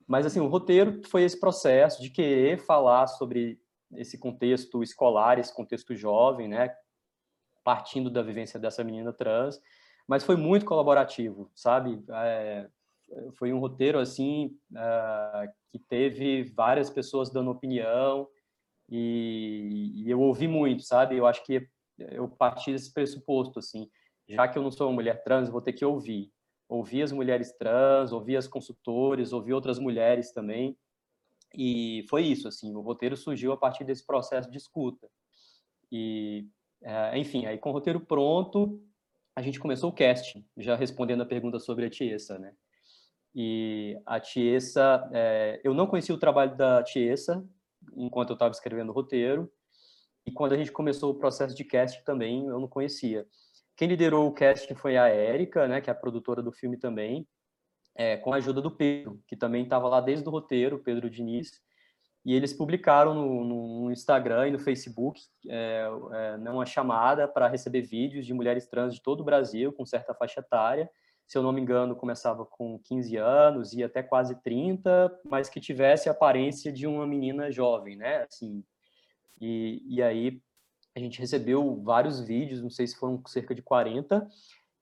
Mas, 0.07 0.27
assim, 0.27 0.41
o 0.41 0.49
roteiro 0.49 1.01
foi 1.09 1.23
esse 1.23 1.39
processo 1.39 2.03
de 2.03 2.11
querer 2.11 2.59
falar 2.59 3.07
sobre 3.07 3.61
esse 3.95 4.19
contexto 4.19 4.83
escolar, 4.83 5.39
esse 5.39 5.55
contexto 5.55 5.95
jovem, 5.95 6.49
né? 6.49 6.75
partindo 7.63 8.09
da 8.09 8.23
vivência 8.23 8.61
dessa 8.61 8.85
menina 8.85 9.13
trans, 9.13 9.61
mas 10.07 10.23
foi 10.23 10.37
muito 10.37 10.65
colaborativo, 10.65 11.51
sabe? 11.53 12.01
É, 12.11 12.69
foi 13.37 13.53
um 13.53 13.59
roteiro 13.59 13.99
assim 13.99 14.57
uh, 14.71 15.53
que 15.73 15.79
teve 15.81 16.45
várias 16.55 16.89
pessoas 16.89 17.29
dando 17.29 17.51
opinião 17.51 18.29
e, 18.89 20.05
e, 20.05 20.11
eu 20.11 20.21
ouvi 20.21 20.47
muito, 20.47 20.85
sabe? 20.85 21.17
Eu 21.17 21.27
acho 21.27 21.45
que 21.45 21.69
eu 21.99 22.29
parti 22.29 22.71
desse 22.71 22.93
pressuposto 22.93 23.59
assim, 23.59 23.91
já 24.29 24.49
que 24.49 24.59
eu 24.59 24.63
não 24.63 24.71
sou 24.71 24.89
uma 24.89 24.95
mulher 24.95 25.23
trans, 25.23 25.49
vou 25.49 25.61
ter 25.61 25.73
que 25.73 25.85
ouvir, 25.85 26.33
ouvir 26.69 27.03
as 27.03 27.13
mulheres 27.13 27.53
trans, 27.53 28.13
ouvir 28.13 28.37
as 28.37 28.49
consultores, 28.49 29.33
ouvir 29.33 29.53
outras 29.53 29.79
mulheres 29.79 30.33
também. 30.33 30.77
E 31.55 32.05
foi 32.09 32.23
isso, 32.23 32.49
assim, 32.49 32.75
o 32.75 32.81
roteiro 32.81 33.17
surgiu 33.17 33.53
a 33.53 33.57
partir 33.57 33.85
desse 33.85 34.05
processo 34.05 34.51
de 34.51 34.59
escuta. 34.59 35.09
E 35.91 36.47
é, 36.83 37.19
enfim, 37.19 37.47
aí 37.47 37.59
com 37.59 37.71
o 37.71 37.73
roteiro 37.73 38.01
pronto, 38.01 38.81
a 39.35 39.43
gente 39.43 39.61
começou 39.61 39.91
o 39.91 39.95
casting, 39.95 40.45
já 40.57 40.75
respondendo 40.75 41.23
a 41.23 41.27
pergunta 41.27 41.59
sobre 41.59 41.87
a 41.87 41.91
Tiesa, 41.91 42.39
né? 42.39 42.55
E 43.35 44.01
a 44.07 44.19
Tiesa, 44.19 45.09
é, 45.13 45.61
eu 45.63 45.75
não 45.75 45.87
conhecia 45.87 46.15
o 46.15 46.19
trabalho 46.19 46.57
da 46.57 46.83
Tiesa 46.83 47.47
enquanto 47.95 48.31
eu 48.31 48.35
estava 48.35 48.53
escrevendo 48.53 48.91
o 48.91 48.93
roteiro, 48.93 49.51
e 50.25 50.33
quando 50.33 50.55
a 50.55 50.57
gente 50.57 50.73
começou 50.73 51.13
o 51.13 51.15
processo 51.15 51.55
de 51.55 51.65
casting 51.65 52.03
também, 52.03 52.47
eu 52.47 52.59
não 52.59 52.67
conhecia. 52.67 53.27
Quem 53.77 53.89
liderou 53.89 54.27
o 54.27 54.33
casting 54.33 54.75
foi 54.75 54.97
a 54.97 55.09
Érica, 55.09 55.69
né, 55.69 55.81
que 55.81 55.91
é 55.91 55.93
a 55.93 55.97
produtora 55.97 56.43
do 56.43 56.53
filme 56.53 56.79
também, 56.79 57.27
é, 57.95 58.17
com 58.17 58.33
a 58.33 58.37
ajuda 58.37 58.61
do 58.61 58.71
Pedro, 58.71 59.23
que 59.27 59.37
também 59.37 59.65
estava 59.65 59.89
lá 59.89 60.01
desde 60.01 60.27
o 60.29 60.33
roteiro, 60.33 60.79
Pedro 60.79 61.11
Diniz, 61.11 61.61
e 62.25 62.35
eles 62.35 62.53
publicaram 62.53 63.15
no, 63.15 63.45
no 63.45 63.93
Instagram 63.93 64.49
e 64.49 64.51
no 64.51 64.59
Facebook 64.59 65.21
é, 65.49 65.87
é, 66.13 66.51
uma 66.51 66.67
chamada 66.67 67.29
para 67.29 67.47
receber 67.47 67.83
vídeos 67.83 68.27
de 68.27 68.35
mulheres 68.35 68.67
trans 68.67 68.95
de 68.95 69.01
todo 69.01 69.21
o 69.21 69.25
Brasil, 69.25 69.73
com 69.73 69.87
certa 69.87 70.13
faixa 70.13 70.41
etária. 70.41 70.91
Se 71.25 71.39
eu 71.39 71.43
não 71.43 71.53
me 71.53 71.61
engano, 71.61 71.95
começava 71.95 72.45
com 72.45 72.81
15 72.83 73.17
anos, 73.17 73.73
ia 73.75 73.87
até 73.87 74.03
quase 74.03 74.35
30, 74.43 75.21
mas 75.25 75.49
que 75.49 75.61
tivesse 75.61 76.09
a 76.09 76.13
aparência 76.13 76.73
de 76.73 76.85
uma 76.87 77.07
menina 77.07 77.51
jovem, 77.53 77.97
né? 77.97 78.25
Assim, 78.29 78.65
e, 79.41 79.83
e 79.89 80.03
aí 80.03 80.41
a 80.97 80.99
gente 80.99 81.21
recebeu 81.21 81.81
vários 81.83 82.21
vídeos, 82.21 82.63
não 82.63 82.71
sei 82.71 82.87
se 82.87 82.97
foram 82.97 83.23
cerca 83.27 83.55
de 83.55 83.61
40, 83.61 84.27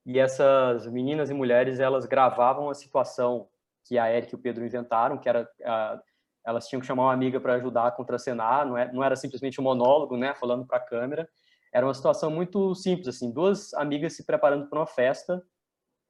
e 0.07 0.19
essas 0.19 0.87
meninas 0.87 1.29
e 1.29 1.35
mulheres, 1.35 1.81
elas 1.81 2.07
gravavam 2.07 2.71
a 2.71 2.75
situação 2.75 3.49
que 3.85 3.99
a 3.99 4.11
Eric 4.15 4.33
e 4.33 4.37
o 4.37 4.39
Pedro 4.39 4.65
inventaram, 4.65 5.19
que 5.19 5.29
era... 5.29 5.49
A, 5.65 6.01
elas 6.47 6.69
tinham 6.69 6.79
que 6.79 6.87
chamar 6.87 7.05
uma 7.05 7.13
amiga 7.13 7.41
para 7.41 7.55
ajudar 7.55 7.87
a 7.87 7.91
contracenar, 7.91 8.67
não, 8.67 8.77
é, 8.77 8.93
não 8.93 9.03
era 9.03 9.17
simplesmente 9.17 9.59
um 9.59 9.65
monólogo, 9.65 10.15
né, 10.15 10.35
falando 10.35 10.67
para 10.67 10.77
a 10.77 10.81
câmera. 10.81 11.27
Era 11.73 11.87
uma 11.87 11.95
situação 11.95 12.31
muito 12.31 12.75
simples, 12.75 13.09
assim, 13.09 13.33
duas 13.33 13.73
amigas 13.73 14.13
se 14.13 14.27
preparando 14.27 14.69
para 14.69 14.79
uma 14.79 14.87
festa 14.87 15.43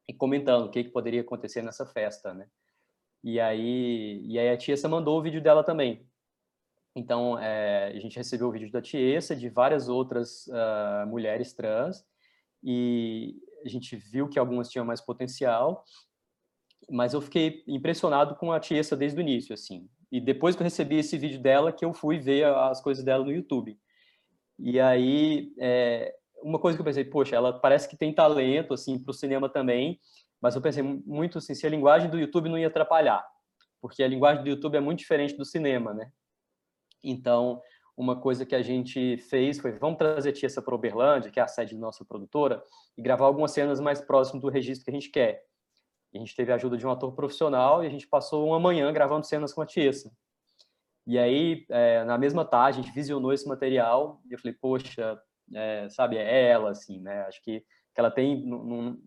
e 0.09 0.13
comentando 0.13 0.67
o 0.67 0.71
que, 0.71 0.83
que 0.83 0.91
poderia 0.91 1.21
acontecer 1.21 1.63
nessa 1.63 1.87
festa, 1.87 2.35
né? 2.35 2.49
E 3.23 3.39
aí, 3.39 4.21
e 4.27 4.39
aí 4.39 4.51
a 4.51 4.57
Tiesa 4.57 4.89
mandou 4.89 5.19
o 5.19 5.23
vídeo 5.23 5.41
dela 5.41 5.63
também. 5.63 6.05
Então, 6.95 7.39
é, 7.39 7.89
a 7.89 7.99
gente 7.99 8.17
recebeu 8.17 8.49
o 8.49 8.53
vídeo 8.53 8.71
da 8.71 8.81
Tiesa, 8.81 9.35
de 9.35 9.49
várias 9.49 9.89
outras 9.89 10.47
uh, 10.47 11.07
mulheres 11.09 11.53
trans, 11.53 12.05
e 12.63 13.37
a 13.65 13.69
gente 13.69 13.97
viu 13.97 14.29
que 14.29 14.39
algumas 14.39 14.71
tinham 14.71 14.87
mais 14.87 15.01
potencial, 15.01 15.85
mas 16.89 17.13
eu 17.13 17.21
fiquei 17.21 17.65
impressionado 17.67 18.37
com 18.37 18.53
a 18.53 18.61
Tiesa 18.61 18.97
desde 18.97 19.19
o 19.19 19.23
início, 19.23 19.53
assim. 19.55 19.89
E 20.13 20.21
depois 20.21 20.55
que 20.55 20.63
eu 20.63 20.65
recebi 20.65 20.97
esse 20.97 21.19
vídeo 21.19 21.41
dela, 21.41 21.73
que 21.73 21.85
eu 21.85 21.93
fui 21.93 22.19
ver 22.19 22.45
as 22.45 22.81
coisas 22.81 23.03
dela 23.03 23.25
no 23.25 23.33
YouTube. 23.33 23.77
E 24.59 24.79
aí, 24.79 25.53
é, 25.59 26.15
uma 26.43 26.59
coisa 26.59 26.77
que 26.77 26.81
eu 26.83 26.85
pensei, 26.85 27.05
poxa, 27.05 27.35
ela 27.35 27.59
parece 27.59 27.89
que 27.89 27.97
tem 27.97 28.15
talento, 28.15 28.73
assim, 28.73 28.99
para 28.99 29.11
o 29.11 29.15
cinema 29.15 29.49
também, 29.49 29.99
mas 30.41 30.55
eu 30.55 30.63
pensei 30.63 30.83
muito 30.83 31.39
assim, 31.39 31.55
se 31.55 31.67
a 31.67 31.71
linguagem 31.71 32.11
do 32.11 32.19
YouTube 32.19 32.51
não 32.51 32.59
ia 32.59 32.67
atrapalhar, 32.67 33.27
porque 33.81 34.03
a 34.03 34.09
linguagem 34.09 34.45
do 34.45 34.51
YouTube 34.51 34.77
é 34.77 34.81
muito 34.81 34.99
diferente 34.99 35.35
do 35.37 35.45
cinema, 35.45 35.95
né? 35.95 36.13
Então, 37.05 37.61
uma 37.97 38.21
coisa 38.21 38.45
que 38.45 38.55
a 38.55 38.63
gente 38.63 39.17
fez 39.19 39.59
foi, 39.59 39.73
vamos 39.73 39.99
trazer 39.99 40.33
Tia 40.33 40.47
essa 40.47 40.61
para 40.61 40.75
Uberlândia, 40.75 41.31
que 41.31 41.39
é 41.39 41.43
a 41.43 41.47
sede 41.47 41.75
da 41.75 41.81
nossa 41.81 42.05
produtora, 42.05 42.63
e 42.97 43.03
gravar 43.03 43.27
algumas 43.27 43.53
cenas 43.53 43.79
mais 43.79 44.01
próximas 44.01 44.43
do 44.43 44.49
registro 44.49 44.85
que 44.85 44.91
a 44.91 44.95
gente 44.95 45.11
quer. 45.11 45.45
A 46.15 46.19
gente 46.19 46.35
teve 46.35 46.53
a 46.53 46.55
ajuda 46.55 46.77
de 46.77 46.87
um 46.87 46.91
ator 46.91 47.13
profissional 47.13 47.83
e 47.83 47.87
a 47.87 47.91
gente 47.91 48.07
passou 48.07 48.47
uma 48.47 48.59
manhã 48.59 48.93
gravando 48.93 49.27
cenas 49.27 49.53
com 49.53 49.63
a 49.63 49.67
Tiesa. 49.67 50.13
E 51.07 51.19
aí, 51.19 51.67
é, 51.69 52.03
na 52.05 52.17
mesma 52.17 52.45
tarde, 52.45 52.81
a 52.81 52.83
gente 52.83 52.95
visionou 52.95 53.33
esse 53.33 53.47
material 53.47 54.21
e 54.29 54.33
eu 54.33 54.39
falei, 54.39 54.57
poxa, 54.59 55.21
é, 55.53 55.89
sabe, 55.91 56.17
é 56.17 56.49
ela, 56.49 56.71
assim, 56.71 57.01
né? 57.01 57.23
Acho 57.23 57.43
que, 57.43 57.61
que 57.61 58.01
ela 58.01 58.11
tem, 58.11 58.45
num, 58.47 58.99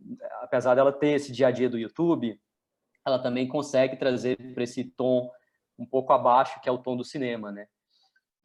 apesar 0.41 0.75
dela 0.75 0.91
ter 0.91 1.13
esse 1.13 1.31
dia 1.31 1.47
a 1.47 1.51
dia 1.51 1.69
do 1.69 1.79
YouTube, 1.79 2.39
ela 3.05 3.19
também 3.19 3.47
consegue 3.47 3.95
trazer 3.95 4.37
para 4.53 4.63
esse 4.63 4.83
tom 4.83 5.31
um 5.79 5.85
pouco 5.85 6.11
abaixo, 6.13 6.59
que 6.61 6.69
é 6.69 6.71
o 6.71 6.77
tom 6.77 6.95
do 6.95 7.03
cinema, 7.03 7.51
né? 7.51 7.67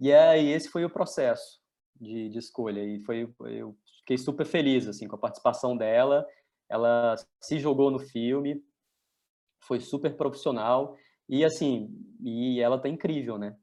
E 0.00 0.12
aí, 0.12 0.48
esse 0.48 0.68
foi 0.68 0.84
o 0.84 0.90
processo 0.90 1.60
de, 2.00 2.28
de 2.28 2.38
escolha. 2.38 2.84
E 2.84 3.00
foi, 3.00 3.32
eu 3.40 3.76
fiquei 4.00 4.18
super 4.18 4.46
feliz, 4.46 4.88
assim, 4.88 5.06
com 5.06 5.16
a 5.16 5.20
participação 5.20 5.76
dela 5.76 6.26
ela 6.72 7.16
se 7.38 7.58
jogou 7.58 7.90
no 7.90 7.98
filme, 7.98 8.64
foi 9.60 9.78
super 9.78 10.16
profissional 10.16 10.96
e 11.28 11.44
assim, 11.44 11.90
e 12.18 12.60
ela 12.60 12.78
tá 12.78 12.88
incrível, 12.88 13.36
né? 13.36 13.54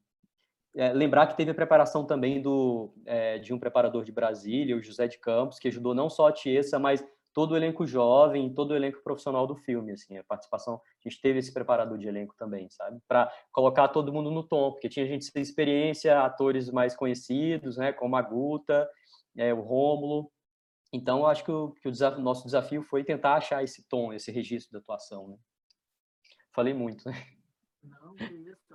É, 0.76 0.94
lembrar 0.94 1.26
que 1.26 1.36
teve 1.36 1.50
a 1.50 1.56
preparação 1.56 2.06
também 2.06 2.40
do, 2.40 2.94
é, 3.04 3.40
de 3.40 3.52
um 3.52 3.60
preparador 3.60 4.04
de 4.04 4.12
Brasília, 4.12 4.78
o 4.78 4.82
José 4.82 5.08
de 5.08 5.18
Campos, 5.18 5.58
que 5.58 5.68
ajudou 5.68 5.96
não 5.96 6.08
só 6.08 6.28
a 6.28 6.32
Tiesa, 6.32 6.78
mas 6.78 7.04
todo 7.34 7.52
o 7.52 7.58
elenco 7.58 7.86
jovem, 7.86 8.54
todo 8.54 8.72
o 8.72 8.76
elenco 8.76 9.02
profissional 9.04 9.46
do 9.46 9.56
filme, 9.56 9.92
assim, 9.92 10.18
a 10.18 10.24
participação, 10.24 10.76
a 10.76 11.10
gente 11.10 11.22
teve 11.22 11.40
esse 11.40 11.54
preparador 11.54 11.98
de 11.98 12.08
elenco 12.08 12.36
também, 12.38 12.70
sabe? 12.70 13.00
Para 13.08 13.32
colocar 13.52 13.88
todo 13.90 14.12
mundo 14.12 14.32
no 14.32 14.44
tom, 14.44 14.72
porque 14.72 14.90
tinha 14.90 15.06
gente 15.06 15.26
sem 15.26 15.42
experiência, 15.42 16.22
atores 16.22 16.70
mais 16.70 16.96
conhecidos, 16.96 17.78
né, 17.78 17.94
como 17.94 18.16
a 18.16 18.22
Guta, 18.22 18.90
é, 19.38 19.54
o 19.54 19.62
Rômulo, 19.62 20.32
então, 20.92 21.26
acho 21.26 21.44
que 21.44 21.52
o, 21.52 21.72
que 21.72 21.88
o 21.88 21.92
desafio, 21.92 22.22
nosso 22.22 22.46
desafio 22.46 22.82
foi 22.82 23.04
tentar 23.04 23.36
achar 23.36 23.64
esse 23.64 23.88
tom, 23.88 24.12
esse 24.12 24.32
registro 24.32 24.74
da 24.74 24.80
atuação. 24.80 25.28
Né? 25.28 25.38
Falei 26.52 26.74
muito, 26.74 27.08
né? 27.08 27.14
Não, 27.84 28.16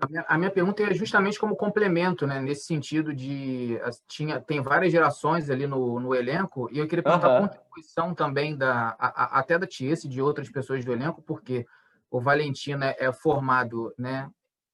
a, 0.04 0.08
minha, 0.08 0.24
a 0.28 0.38
minha 0.38 0.50
pergunta 0.50 0.82
é 0.82 0.94
justamente 0.94 1.38
como 1.38 1.56
complemento, 1.56 2.26
né? 2.26 2.40
Nesse 2.40 2.66
sentido 2.66 3.14
de 3.14 3.78
tinha 4.06 4.40
tem 4.40 4.60
várias 4.60 4.92
gerações 4.92 5.48
ali 5.48 5.66
no, 5.66 5.98
no 5.98 6.14
elenco 6.14 6.68
e 6.70 6.78
eu 6.78 6.86
queria 6.86 7.02
perguntar 7.02 7.28
uhum. 7.28 7.36
a 7.36 7.48
contribuição 7.48 8.14
também 8.14 8.56
da 8.56 8.94
a, 8.98 9.24
a, 9.24 9.38
até 9.40 9.58
da 9.58 9.66
Tiesse 9.66 10.06
e 10.06 10.10
de 10.10 10.20
outras 10.20 10.50
pessoas 10.50 10.84
do 10.84 10.92
elenco, 10.92 11.22
porque 11.22 11.66
o 12.10 12.20
Valentina 12.20 12.94
é 12.98 13.10
formado, 13.12 13.92
né? 13.98 14.30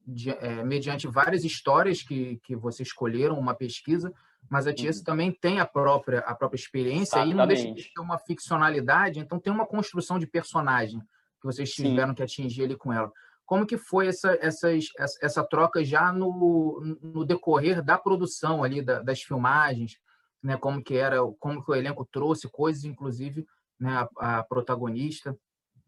De, 0.07 0.31
é, 0.31 0.65
mediante 0.65 1.07
várias 1.07 1.45
histórias 1.45 2.03
que, 2.03 2.41
que 2.43 2.57
vocês 2.57 2.89
escolheram, 2.89 3.39
uma 3.39 3.55
pesquisa, 3.55 4.13
mas 4.49 4.67
a 4.67 4.73
Tiesa 4.73 4.99
uhum. 5.01 5.05
também 5.05 5.31
tem 5.31 5.61
a 5.61 5.67
própria, 5.67 6.21
a 6.21 6.35
própria 6.35 6.59
experiência 6.59 7.17
Exatamente. 7.17 7.33
e 7.33 7.37
não 7.37 7.47
deixa 7.47 7.73
de 7.73 7.95
ter 7.95 8.01
uma 8.01 8.19
ficcionalidade, 8.19 9.21
então 9.21 9.39
tem 9.39 9.53
uma 9.53 9.67
construção 9.67 10.19
de 10.19 10.27
personagem 10.27 11.01
que 11.41 11.47
vocês 11.47 11.71
tiveram 11.71 12.09
Sim. 12.09 12.15
que 12.15 12.23
atingir 12.23 12.65
ali 12.65 12.77
com 12.77 12.93
ela. 12.93 13.13
Como 13.51 13.67
que 13.67 13.77
foi 13.77 14.07
essa, 14.07 14.39
essas, 14.41 14.85
essa 15.21 15.43
troca 15.43 15.85
já 15.85 16.13
no, 16.13 16.81
no 17.03 17.25
decorrer 17.25 17.83
da 17.83 17.99
produção 17.99 18.63
ali, 18.63 18.81
da, 18.81 19.03
das 19.03 19.23
filmagens, 19.23 19.99
né? 20.41 20.57
Como 20.57 20.81
que 20.81 20.95
era, 20.95 21.17
como 21.41 21.61
que 21.65 21.69
o 21.69 21.75
elenco 21.75 22.09
trouxe 22.13 22.49
coisas, 22.49 22.85
inclusive, 22.85 23.45
né? 23.77 24.09
A, 24.21 24.39
a 24.39 24.45
protagonista. 24.45 25.37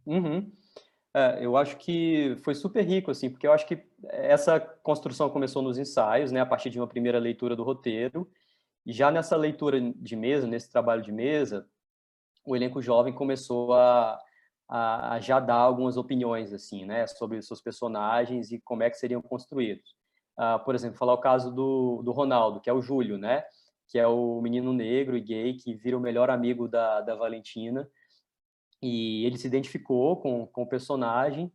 Uhum. 0.05 0.51
É, 1.15 1.47
eu 1.47 1.57
acho 1.57 1.77
que 1.77 2.37
foi 2.43 2.53
super 2.57 2.83
rico, 2.83 3.13
assim, 3.13 3.31
porque 3.31 3.47
eu 3.47 3.53
acho 3.53 3.65
que 3.65 3.81
essa 4.09 4.59
construção 4.59 5.31
começou 5.31 5.63
nos 5.63 5.79
ensaios, 5.79 6.33
né, 6.33 6.41
a 6.41 6.47
partir 6.47 6.69
de 6.69 6.81
uma 6.81 6.89
primeira 6.89 7.21
leitura 7.21 7.55
do 7.55 7.63
roteiro, 7.63 8.29
e 8.85 8.93
já 8.93 9.09
nessa 9.09 9.37
leitura 9.37 9.81
de 9.81 10.17
mesa, 10.17 10.49
nesse 10.49 10.69
trabalho 10.69 11.01
de 11.01 11.13
mesa, 11.13 11.65
o 12.45 12.57
elenco 12.57 12.83
jovem 12.83 13.13
começou 13.13 13.73
a, 13.73 14.19
a, 14.69 15.15
a 15.15 15.21
já 15.21 15.39
dar 15.41 15.57
algumas 15.57 15.97
opiniões, 15.97 16.53
assim, 16.53 16.85
né, 16.85 17.07
sobre 17.07 17.39
os 17.39 17.47
seus 17.47 17.61
personagens 17.61 18.51
e 18.53 18.61
como 18.61 18.83
é 18.83 18.91
que 18.91 18.97
seriam 18.97 19.21
construídos. 19.21 19.95
Uh, 20.39 20.63
por 20.65 20.75
exemplo, 20.75 20.99
falar 20.99 21.15
o 21.15 21.19
caso 21.19 21.53
do, 21.53 22.03
do 22.03 22.13
Ronaldo, 22.13 22.61
que 22.61 22.71
é 22.71 22.73
o 22.73 22.81
Júlio, 22.81 23.19
né, 23.19 23.45
que 23.89 23.99
é 23.99 24.07
o 24.07 24.41
menino 24.41 24.73
negro 24.73 25.17
e 25.17 25.21
gay 25.21 25.55
que 25.55 25.75
vira 25.75 25.97
o 25.97 26.01
melhor 26.01 26.31
amigo 26.31 26.67
da, 26.67 27.01
da 27.03 27.15
Valentina, 27.15 27.89
e 28.81 29.25
ele 29.27 29.39
se 29.39 29.47
identificou 29.47 30.17
com, 30.17 30.47
com 30.47 30.63
o 30.63 30.69
personagem, 30.69 31.53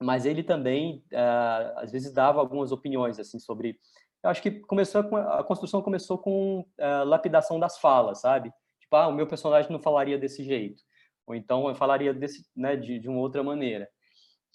mas 0.00 0.24
ele 0.24 0.42
também, 0.42 1.04
uh, 1.12 1.78
às 1.78 1.92
vezes, 1.92 2.12
dava 2.12 2.40
algumas 2.40 2.72
opiniões, 2.72 3.18
assim, 3.18 3.38
sobre 3.38 3.78
eu 4.22 4.30
acho 4.30 4.42
que 4.42 4.50
começou 4.50 5.00
a, 5.16 5.40
a 5.40 5.44
construção 5.44 5.80
começou 5.80 6.18
com 6.18 6.66
a 6.78 7.04
lapidação 7.04 7.60
das 7.60 7.78
falas, 7.78 8.20
sabe? 8.20 8.52
Tipo, 8.80 8.96
ah, 8.96 9.08
o 9.08 9.12
meu 9.12 9.26
personagem 9.26 9.70
não 9.70 9.78
falaria 9.78 10.18
desse 10.18 10.42
jeito, 10.42 10.82
ou 11.28 11.34
então 11.34 11.68
eu 11.68 11.74
falaria 11.74 12.14
desse, 12.14 12.46
né, 12.56 12.74
de, 12.74 12.98
de 12.98 13.08
uma 13.08 13.20
outra 13.20 13.42
maneira. 13.42 13.88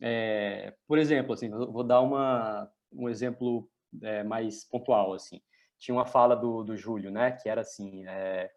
É, 0.01 0.73
por 0.87 0.97
exemplo, 0.97 1.33
assim, 1.33 1.49
vou 1.49 1.83
dar 1.83 2.01
uma, 2.01 2.69
um 2.91 3.07
exemplo 3.07 3.69
é, 4.01 4.23
mais 4.23 4.65
pontual, 4.65 5.13
assim. 5.13 5.39
Tinha 5.77 5.93
uma 5.93 6.05
fala 6.05 6.35
do, 6.35 6.63
do 6.63 6.75
Júlio, 6.75 7.11
né, 7.11 7.31
que 7.31 7.47
era 7.47 7.61
assim, 7.61 8.05
é, 8.07 8.49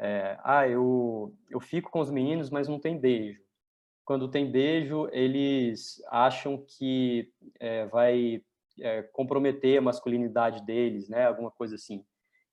é, 0.00 0.38
ah, 0.42 0.66
eu, 0.66 1.32
eu 1.48 1.60
fico 1.60 1.90
com 1.90 2.00
os 2.00 2.10
meninos, 2.10 2.50
mas 2.50 2.66
não 2.66 2.80
tem 2.80 2.98
beijo. 2.98 3.40
Quando 4.04 4.30
tem 4.30 4.50
beijo, 4.50 5.08
eles 5.12 6.02
acham 6.08 6.64
que 6.66 7.32
é, 7.60 7.86
vai 7.86 8.42
é, 8.80 9.02
comprometer 9.02 9.78
a 9.78 9.82
masculinidade 9.82 10.64
deles, 10.64 11.08
né? 11.08 11.26
Alguma 11.26 11.50
coisa 11.52 11.76
assim. 11.76 12.04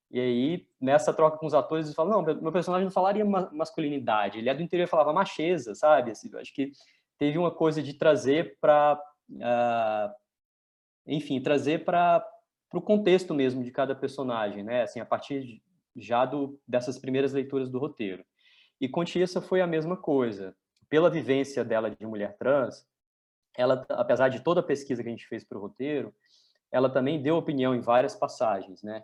E 0.10 0.20
aí, 0.20 0.68
nessa 0.80 1.14
troca 1.14 1.38
com 1.38 1.46
os 1.46 1.54
atores, 1.54 1.86
eles 1.86 1.96
falam, 1.96 2.22
não, 2.22 2.42
meu 2.42 2.52
personagem 2.52 2.86
não 2.86 2.92
falaria 2.92 3.26
masculinidade, 3.26 4.38
ele 4.38 4.50
é 4.50 4.54
do 4.54 4.64
interior 4.64 4.88
falava 4.88 5.12
macheza, 5.12 5.76
sabe? 5.76 6.12
Assim, 6.12 6.30
acho 6.38 6.54
que 6.54 6.72
teve 7.18 7.38
uma 7.38 7.52
coisa 7.52 7.84
de 7.84 7.94
trazer 7.94 8.58
para, 8.62 8.98
uh, 9.32 9.44
ah, 9.44 10.16
enfim, 11.06 11.42
trazer 11.42 11.84
para 11.84 12.26
o 12.74 12.82
contexto 12.82 13.34
mesmo 13.34 13.64
de 13.64 13.72
cada 13.72 13.94
personagem, 13.94 14.64
né? 14.64 14.84
Assim, 14.84 15.00
a 15.00 15.06
partir 15.06 15.44
de, 15.44 15.62
já 15.96 16.26
do, 16.26 16.60
dessas 16.66 16.98
primeiras 16.98 17.34
leituras 17.34 17.70
do 17.70 17.80
roteiro. 17.80 18.24
E 18.80 18.88
com 18.88 19.04
Tiessa 19.04 19.42
foi 19.42 19.60
a 19.60 19.68
mesma 19.68 19.98
coisa. 19.98 20.56
Pela 20.90 21.10
vivência 21.10 21.66
dela 21.66 21.90
de 21.90 22.06
mulher 22.06 22.38
trans, 22.38 22.88
ela, 23.58 23.86
apesar 23.90 24.30
de 24.30 24.42
toda 24.42 24.62
a 24.62 24.64
pesquisa 24.64 25.02
que 25.02 25.10
a 25.10 25.12
gente 25.12 25.28
fez 25.28 25.44
para 25.44 25.58
o 25.58 25.62
roteiro, 25.62 26.14
ela 26.72 26.90
também 26.90 27.22
deu 27.22 27.36
opinião 27.36 27.74
em 27.76 27.82
várias 27.82 28.16
passagens, 28.16 28.84
né? 28.84 29.04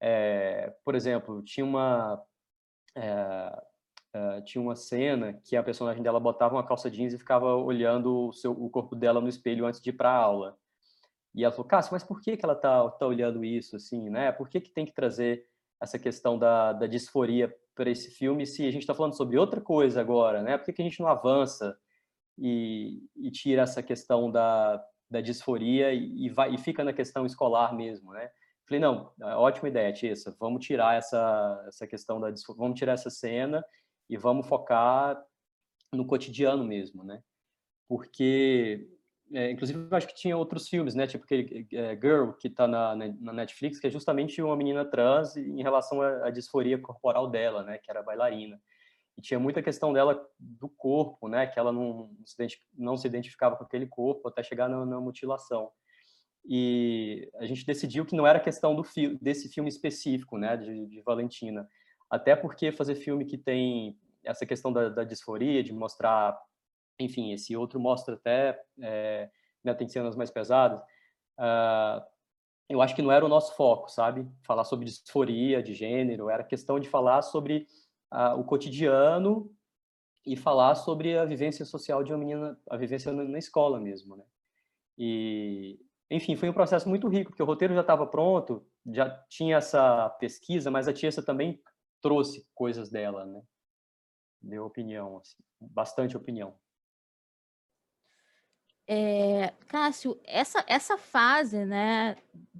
É, 0.00 0.74
por 0.84 0.94
exemplo, 0.94 1.42
tinha 1.42 1.64
uma 1.64 2.22
é, 2.94 4.40
tinha 4.44 4.60
uma 4.60 4.74
cena 4.74 5.34
que 5.44 5.56
a 5.56 5.62
personagem 5.62 6.02
dela 6.02 6.18
botava 6.18 6.54
uma 6.54 6.66
calça 6.66 6.90
jeans 6.90 7.12
e 7.12 7.18
ficava 7.18 7.54
olhando 7.54 8.28
o, 8.28 8.32
seu, 8.32 8.52
o 8.52 8.68
corpo 8.68 8.96
dela 8.96 9.20
no 9.20 9.28
espelho 9.28 9.66
antes 9.66 9.80
de 9.80 9.90
ir 9.90 9.92
para 9.92 10.10
a 10.10 10.16
aula. 10.16 10.58
E 11.34 11.44
ela 11.44 11.52
falou, 11.52 11.68
Cássio, 11.68 11.92
mas 11.92 12.02
por 12.02 12.20
que, 12.20 12.36
que 12.36 12.44
ela 12.44 12.56
tá, 12.56 12.88
tá 12.90 13.06
olhando 13.06 13.44
isso, 13.44 13.76
assim, 13.76 14.10
né? 14.10 14.32
Por 14.32 14.48
que, 14.48 14.60
que 14.60 14.70
tem 14.70 14.84
que 14.84 14.92
trazer 14.92 15.46
essa 15.80 15.98
questão 15.98 16.36
da, 16.38 16.72
da 16.72 16.86
disforia 16.86 17.54
para 17.74 17.88
esse 17.88 18.10
filme 18.10 18.46
se 18.46 18.66
a 18.66 18.70
gente 18.70 18.82
está 18.82 18.94
falando 18.94 19.16
sobre 19.16 19.38
outra 19.38 19.60
coisa 19.60 20.00
agora, 20.00 20.42
né? 20.42 20.58
Por 20.58 20.66
que, 20.66 20.72
que 20.72 20.82
a 20.82 20.84
gente 20.84 21.00
não 21.00 21.08
avança 21.08 21.78
e, 22.36 23.08
e 23.16 23.30
tira 23.30 23.62
essa 23.62 23.82
questão 23.82 24.30
da, 24.30 24.84
da 25.08 25.20
disforia 25.20 25.92
e, 25.92 26.26
e, 26.26 26.28
vai, 26.28 26.52
e 26.52 26.58
fica 26.58 26.82
na 26.82 26.92
questão 26.92 27.24
escolar 27.24 27.74
mesmo, 27.74 28.12
né? 28.12 28.28
Falei, 28.70 28.80
não, 28.80 29.12
é 29.20 29.34
ótima 29.34 29.68
ideia, 29.68 29.92
Tissa, 29.92 30.32
vamos 30.38 30.64
tirar 30.64 30.96
essa, 30.96 31.64
essa 31.66 31.88
questão 31.88 32.20
da 32.20 32.32
vamos 32.56 32.78
tirar 32.78 32.92
essa 32.92 33.10
cena 33.10 33.64
e 34.08 34.16
vamos 34.16 34.46
focar 34.46 35.20
no 35.92 36.06
cotidiano 36.06 36.62
mesmo, 36.62 37.02
né? 37.02 37.20
Porque 37.88 38.88
é, 39.32 39.50
inclusive, 39.50 39.88
eu 39.90 39.96
acho 39.96 40.06
que 40.06 40.14
tinha 40.14 40.36
outros 40.36 40.68
filmes, 40.68 40.94
né? 40.94 41.04
Tipo 41.04 41.24
aquele 41.24 41.66
é, 41.72 41.96
Girl, 41.96 42.30
que 42.30 42.46
está 42.46 42.68
na, 42.68 42.94
na, 42.94 43.32
Netflix, 43.32 43.80
que 43.80 43.88
é 43.88 43.90
justamente 43.90 44.40
uma 44.40 44.56
menina 44.56 44.84
trans 44.84 45.36
em 45.36 45.60
relação 45.64 46.00
à, 46.00 46.28
à, 46.28 46.30
disforia 46.30 46.78
corporal 46.78 47.28
dela, 47.28 47.64
né? 47.64 47.76
Que 47.78 47.90
era 47.90 48.04
bailarina. 48.04 48.62
E 49.18 49.20
tinha 49.20 49.40
muita 49.40 49.60
questão 49.60 49.92
dela 49.92 50.24
do 50.38 50.68
corpo, 50.68 51.26
né? 51.26 51.44
Que 51.48 51.58
ela 51.58 51.72
não 51.72 52.08
se, 52.24 52.36
não 52.72 52.96
se 52.96 53.08
identificava 53.08 53.56
com 53.56 53.64
aquele 53.64 53.88
corpo 53.88 54.28
até 54.28 54.44
chegar 54.44 54.68
na, 54.68 54.86
na 54.86 55.00
mutilação. 55.00 55.72
E 56.44 57.30
a 57.36 57.46
gente 57.46 57.66
decidiu 57.66 58.04
que 58.04 58.16
não 58.16 58.26
era 58.26 58.40
questão 58.40 58.74
do 58.74 58.82
fi 58.82 59.16
desse 59.20 59.48
filme 59.48 59.68
específico, 59.68 60.38
né? 60.38 60.56
De, 60.56 60.86
de 60.86 61.00
Valentina. 61.02 61.68
Até 62.08 62.34
porque 62.34 62.72
fazer 62.72 62.94
filme 62.96 63.24
que 63.24 63.38
tem 63.38 63.98
essa 64.24 64.44
questão 64.44 64.72
da, 64.72 64.88
da 64.88 65.04
disforia, 65.04 65.62
de 65.62 65.72
mostrar 65.72 66.38
enfim, 67.04 67.32
esse 67.32 67.56
outro 67.56 67.80
mostra 67.80 68.14
até, 68.14 68.62
é, 68.80 69.30
né, 69.64 69.74
tem 69.74 69.88
cenas 69.88 70.16
mais 70.16 70.30
pesadas, 70.30 70.80
uh, 71.38 72.04
eu 72.68 72.80
acho 72.80 72.94
que 72.94 73.02
não 73.02 73.10
era 73.10 73.24
o 73.24 73.28
nosso 73.28 73.56
foco, 73.56 73.90
sabe? 73.90 74.28
Falar 74.42 74.64
sobre 74.64 74.84
disforia 74.84 75.62
de 75.62 75.74
gênero, 75.74 76.30
era 76.30 76.44
questão 76.44 76.78
de 76.78 76.88
falar 76.88 77.22
sobre 77.22 77.66
uh, 78.12 78.38
o 78.38 78.44
cotidiano 78.44 79.50
e 80.24 80.36
falar 80.36 80.74
sobre 80.74 81.18
a 81.18 81.24
vivência 81.24 81.64
social 81.64 82.04
de 82.04 82.12
uma 82.12 82.18
menina, 82.18 82.58
a 82.68 82.76
vivência 82.76 83.12
na, 83.12 83.24
na 83.24 83.38
escola 83.38 83.80
mesmo, 83.80 84.16
né? 84.16 84.24
E, 84.96 85.80
enfim, 86.10 86.36
foi 86.36 86.48
um 86.48 86.52
processo 86.52 86.88
muito 86.88 87.06
rico, 87.08 87.30
porque 87.30 87.42
o 87.42 87.46
roteiro 87.46 87.74
já 87.74 87.82
estava 87.82 88.06
pronto, 88.06 88.66
já 88.86 89.08
tinha 89.28 89.58
essa 89.58 90.10
pesquisa, 90.18 90.70
mas 90.70 90.88
a 90.88 90.92
Tiesa 90.92 91.22
também 91.22 91.62
trouxe 92.02 92.46
coisas 92.54 92.90
dela, 92.90 93.24
né? 93.24 93.40
Deu 94.42 94.64
opinião, 94.64 95.18
assim, 95.18 95.36
bastante 95.60 96.16
opinião. 96.16 96.58
É, 98.88 99.52
Cássio, 99.68 100.18
essa, 100.24 100.64
essa 100.66 100.98
fase 100.98 101.64
né, 101.64 102.16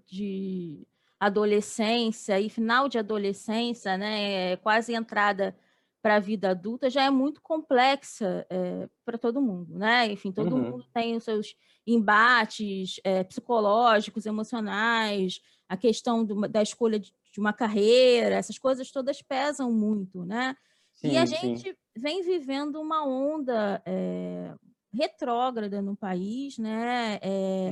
de 0.06 0.86
adolescência 1.18 2.38
e 2.38 2.48
final 2.48 2.88
de 2.88 2.98
adolescência, 2.98 3.98
né, 3.98 4.56
quase 4.58 4.94
entrada 4.94 5.56
para 6.02 6.16
a 6.16 6.20
vida 6.20 6.50
adulta, 6.50 6.88
já 6.88 7.04
é 7.04 7.10
muito 7.10 7.40
complexa 7.42 8.46
é, 8.48 8.88
para 9.04 9.18
todo 9.18 9.42
mundo, 9.42 9.78
né? 9.78 10.10
Enfim, 10.10 10.32
todo 10.32 10.54
uhum. 10.54 10.70
mundo 10.70 10.86
tem 10.92 11.16
os 11.16 11.24
seus 11.24 11.54
embates 11.86 13.00
é, 13.04 13.22
psicológicos, 13.24 14.26
emocionais, 14.26 15.40
a 15.68 15.76
questão 15.76 16.24
do, 16.24 16.48
da 16.48 16.62
escolha 16.62 16.98
de, 16.98 17.12
de, 17.32 17.40
uma 17.40 17.52
carreira, 17.52 18.36
essas 18.36 18.58
coisas 18.58 18.90
todas 18.90 19.20
pesam 19.22 19.72
muito, 19.72 20.24
né? 20.24 20.56
Sim, 20.94 21.12
e 21.12 21.18
a 21.18 21.24
gente 21.24 21.70
sim. 21.70 21.76
vem 21.96 22.22
vivendo 22.22 22.80
uma 22.80 23.06
onda 23.06 23.82
é, 23.84 24.54
retrógrada 24.92 25.82
no 25.82 25.96
país, 25.96 26.58
né? 26.58 27.20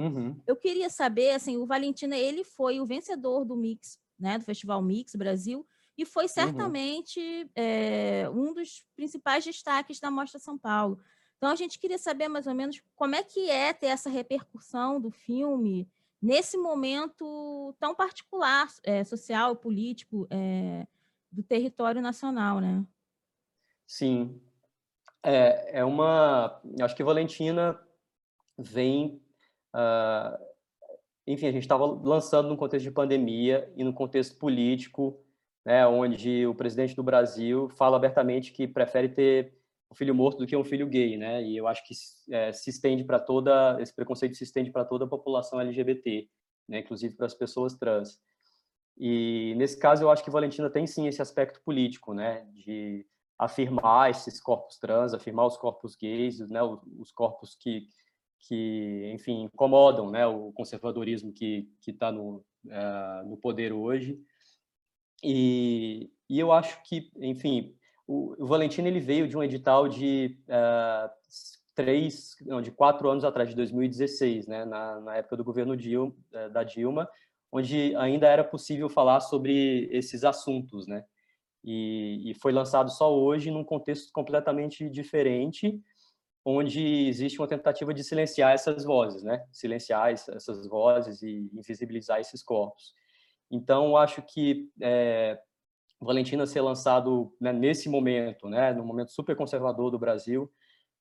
Uhum. 0.01 0.37
Eu 0.47 0.57
queria 0.57 0.91
saber, 0.91 1.31
assim, 1.31 1.57
o 1.57 1.67
Valentina, 1.67 2.17
ele 2.17 2.45
foi 2.45 2.81
o 2.81 2.87
vencedor 2.87 3.45
do 3.45 3.57
Mix, 3.57 3.99
né? 4.19 4.39
Do 4.39 4.45
Festival 4.45 4.83
Mix 4.83 5.15
Brasil 5.15 5.67
e 5.99 6.05
foi 6.05 6.25
uhum. 6.25 6.29
certamente 6.29 7.21
uhum. 7.21 7.51
é, 7.57 8.31
um 8.31 8.55
dos 8.55 8.87
principais 8.95 9.45
destaques 9.45 9.99
da 9.99 10.11
Mostra 10.11 10.39
São 10.39 10.57
Paulo. 10.57 11.01
Então 11.37 11.51
a 11.51 11.57
gente 11.57 11.79
queria 11.79 11.99
saber 11.99 12.29
mais 12.29 12.47
ou 12.47 12.55
menos 12.55 12.81
como 12.95 13.17
é 13.17 13.23
que 13.23 13.51
é 13.51 13.73
ter 13.73 13.89
essa 13.89 14.09
repercussão 14.09 15.01
do 15.01 15.11
filme 15.11 15.89
nesse 16.23 16.57
momento 16.57 17.75
tão 17.79 17.95
particular, 17.95 18.69
é, 18.85 19.03
social, 19.05 19.57
político, 19.57 20.27
é, 20.31 20.87
do 21.31 21.43
território 21.43 22.01
nacional, 22.01 22.61
né? 22.61 22.85
Sim, 23.87 24.41
é, 25.23 25.81
é 25.81 25.85
uma. 25.85 26.61
Acho 26.81 26.95
que 26.95 27.05
Valentina 27.05 27.79
vem. 28.57 29.23
Uh, 29.75 30.49
enfim, 31.27 31.47
a 31.47 31.53
gente 31.53 31.63
estava 31.63 31.85
lançando 31.85 32.49
num 32.49 32.57
contexto 32.57 32.85
de 32.85 32.91
pandemia 32.91 33.71
e 33.77 33.85
no 33.85 33.93
contexto 33.93 34.39
político, 34.39 35.23
né, 35.69 35.87
onde 35.87 36.47
o 36.47 36.55
presidente 36.55 36.97
do 36.97 37.03
Brasil 37.03 37.69
fala 37.69 37.99
abertamente 37.99 38.53
que 38.53 38.67
prefere 38.67 39.07
ter 39.07 39.53
um 39.93 39.95
filho 39.95 40.15
morto 40.15 40.39
do 40.39 40.47
que 40.47 40.57
um 40.57 40.65
filho 40.65 40.87
gay, 40.87 41.19
né? 41.19 41.43
E 41.43 41.59
eu 41.59 41.69
acho 41.69 41.87
que 41.87 41.93
é, 42.31 42.51
se 42.55 42.71
estende 42.71 43.05
para 43.05 43.19
toda 43.19 43.77
esse 43.79 43.95
preconceito 43.95 44.35
se 44.35 44.45
estende 44.45 44.71
para 44.71 44.87
toda 44.87 45.05
a 45.05 45.09
população 45.09 45.61
LGBT, 45.61 46.27
né? 46.67 46.79
Inclusive 46.79 47.15
para 47.15 47.27
as 47.27 47.35
pessoas 47.35 47.75
trans. 47.75 48.19
E 48.97 49.53
nesse 49.59 49.79
caso 49.79 50.03
eu 50.03 50.11
acho 50.11 50.25
que 50.25 50.31
Valentina 50.31 50.71
tem 50.71 50.87
sim 50.87 51.07
esse 51.07 51.21
aspecto 51.21 51.61
político, 51.63 52.15
né? 52.15 52.47
De 52.55 53.05
afirmar 53.39 54.11
esses 54.11 54.41
corpos 54.41 54.79
trans, 54.79 55.13
afirmar 55.13 55.49
os 55.49 55.59
corpos 55.59 55.95
gays, 55.95 56.41
né, 56.49 56.61
os 56.99 57.13
corpos 57.13 57.55
que, 57.55 57.87
que 58.39 59.13
enfim, 59.15 59.43
incomodam 59.43 60.11
né, 60.11 60.27
o 60.27 60.51
conservadorismo 60.53 61.31
que 61.31 61.69
está 61.87 62.11
no, 62.11 62.43
uh, 62.65 63.29
no 63.29 63.37
poder 63.37 63.71
hoje. 63.71 64.19
E, 65.23 66.11
e 66.29 66.39
eu 66.39 66.53
acho 66.53 66.83
que, 66.85 67.11
enfim, 67.17 67.75
o, 68.07 68.35
o 68.43 68.47
Valentino 68.47 68.89
ele 68.89 69.01
veio 69.01 69.29
de 69.29 69.37
um 69.37 69.43
edital 69.43 69.89
de 69.89 70.39
uh, 70.49 71.11
três, 71.75 72.37
não, 72.43 72.63
de 72.63 72.71
quatro 72.71 73.09
anos 73.09 73.25
atrás, 73.25 73.49
de 73.49 73.57
2016, 73.57 74.47
né, 74.47 74.65
na, 74.65 75.01
na 75.01 75.17
época 75.17 75.37
do 75.37 75.45
governo 75.45 75.77
Dilma, 75.77 76.15
eh, 76.33 76.49
da 76.49 76.65
Dilma, 76.65 77.09
onde 77.53 77.95
ainda 77.97 78.27
era 78.27 78.45
possível 78.45 78.89
falar 78.89 79.21
sobre 79.21 79.89
esses 79.93 80.25
assuntos, 80.25 80.87
né? 80.87 81.05
e, 81.65 82.31
e 82.31 82.35
foi 82.35 82.53
lançado 82.53 82.91
só 82.91 83.15
hoje 83.15 83.51
num 83.51 83.65
contexto 83.65 84.13
completamente 84.13 84.89
diferente, 84.89 85.81
onde 86.45 87.07
existe 87.09 87.39
uma 87.39 87.49
tentativa 87.49 87.93
de 87.93 88.03
silenciar 88.03 88.53
essas 88.53 88.85
vozes, 88.85 89.23
né? 89.23 89.45
Silenciar 89.53 90.11
essas 90.11 90.67
vozes 90.67 91.23
e 91.23 91.51
invisibilizar 91.53 92.21
esses 92.21 92.43
corpos. 92.43 92.95
Então, 93.51 93.97
acho 93.97 94.23
que 94.23 94.69
é, 94.81 95.39
Valentina 96.01 96.47
ser 96.47 96.61
lançado 96.61 97.35
né, 97.41 97.53
nesse 97.53 97.89
momento, 97.89 98.49
né, 98.49 98.73
no 98.73 98.85
momento 98.85 99.13
super 99.13 99.35
conservador 99.35 99.91
do 99.91 99.99
Brasil, 99.99 100.51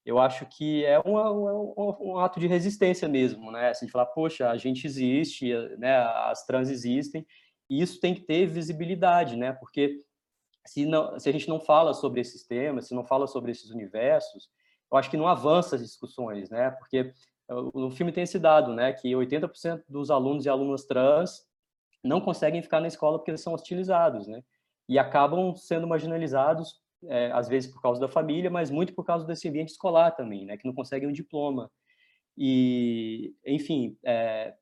eu 0.05 0.17
acho 0.19 0.45
que 0.45 0.85
é 0.85 0.97
uma, 0.99 1.29
uma, 1.31 1.97
um 1.99 2.17
ato 2.17 2.39
de 2.39 2.47
resistência 2.47 3.09
mesmo, 3.09 3.51
né? 3.51 3.71
Assim, 3.71 3.85
de 3.85 3.91
falar, 3.91 4.05
poxa, 4.05 4.49
a 4.49 4.55
gente 4.55 4.87
existe, 4.87 5.53
né, 5.77 5.97
as 5.97 6.45
trans 6.45 6.69
existem, 6.69 7.27
e 7.69 7.81
isso 7.81 7.99
tem 7.99 8.15
que 8.15 8.21
ter 8.21 8.45
visibilidade, 8.45 9.35
né? 9.35 9.51
Porque 9.51 9.99
se, 10.65 10.85
não, 10.85 11.19
se 11.19 11.27
a 11.27 11.31
gente 11.33 11.49
não 11.49 11.59
fala 11.59 11.93
sobre 11.93 12.21
esses 12.21 12.45
temas, 12.45 12.87
se 12.87 12.95
não 12.95 13.05
fala 13.05 13.27
sobre 13.27 13.51
esses 13.51 13.69
universos, 13.69 14.49
eu 14.89 14.97
acho 14.97 15.09
que 15.09 15.17
não 15.17 15.27
avança 15.27 15.75
as 15.75 15.81
discussões, 15.81 16.49
né? 16.49 16.71
Porque 16.71 17.13
o 17.49 17.91
filme 17.91 18.13
tem 18.13 18.23
esse 18.23 18.39
dado, 18.39 18.73
né? 18.73 18.93
Que 18.93 19.11
80% 19.11 19.83
dos 19.89 20.09
alunos 20.09 20.45
e 20.45 20.49
alunas 20.49 20.85
trans 20.85 21.45
não 22.07 22.21
conseguem 22.21 22.61
ficar 22.61 22.79
na 22.79 22.87
escola 22.87 23.17
porque 23.17 23.31
eles 23.31 23.41
são 23.41 23.53
hostilizados, 23.53 24.27
né? 24.27 24.41
E 24.87 24.97
acabam 24.97 25.55
sendo 25.55 25.87
marginalizados, 25.87 26.75
é, 27.05 27.31
às 27.31 27.47
vezes 27.47 27.71
por 27.71 27.81
causa 27.81 27.99
da 27.99 28.07
família, 28.07 28.49
mas 28.49 28.71
muito 28.71 28.93
por 28.93 29.05
causa 29.05 29.25
desse 29.25 29.47
ambiente 29.47 29.69
escolar 29.69 30.11
também, 30.11 30.45
né? 30.45 30.57
Que 30.57 30.65
não 30.65 30.73
conseguem 30.73 31.07
um 31.09 31.13
diploma. 31.13 31.69
E, 32.37 33.33
enfim, 33.45 33.97
é, 34.05 34.53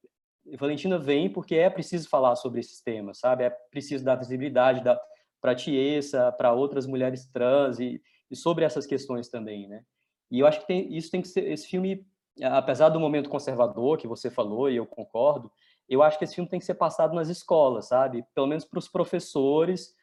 Valentina 0.57 0.97
vem 0.97 1.29
porque 1.29 1.55
é 1.55 1.69
preciso 1.69 2.07
falar 2.07 2.35
sobre 2.35 2.59
esses 2.59 2.81
temas, 2.81 3.19
sabe? 3.19 3.43
É 3.43 3.49
preciso 3.49 4.03
dar 4.03 4.15
visibilidade, 4.15 4.83
dar 4.83 4.99
para 5.41 5.51
a 5.51 5.55
Tiesa, 5.55 6.31
para 6.31 6.53
outras 6.53 6.87
mulheres 6.87 7.27
trans 7.31 7.79
e, 7.79 8.01
e, 8.31 8.35
sobre 8.35 8.65
essas 8.65 8.85
questões 8.85 9.29
também, 9.29 9.67
né? 9.67 9.83
E 10.31 10.39
eu 10.39 10.47
acho 10.47 10.61
que 10.61 10.67
tem, 10.67 10.95
isso 10.95 11.11
tem 11.11 11.21
que 11.21 11.27
ser 11.27 11.47
esse 11.51 11.67
filme, 11.67 12.05
apesar 12.41 12.89
do 12.89 12.99
momento 12.99 13.29
conservador 13.29 13.97
que 13.97 14.07
você 14.07 14.31
falou 14.31 14.69
e 14.69 14.75
eu 14.75 14.85
concordo, 14.85 15.51
eu 15.87 16.01
acho 16.01 16.17
que 16.17 16.23
esse 16.23 16.35
filme 16.35 16.49
tem 16.49 16.59
que 16.59 16.65
ser 16.65 16.75
passado 16.75 17.13
nas 17.13 17.29
escolas, 17.29 17.87
sabe? 17.87 18.25
Pelo 18.33 18.47
menos 18.47 18.65
para 18.65 18.79
os 18.79 18.87
professores, 18.87 19.95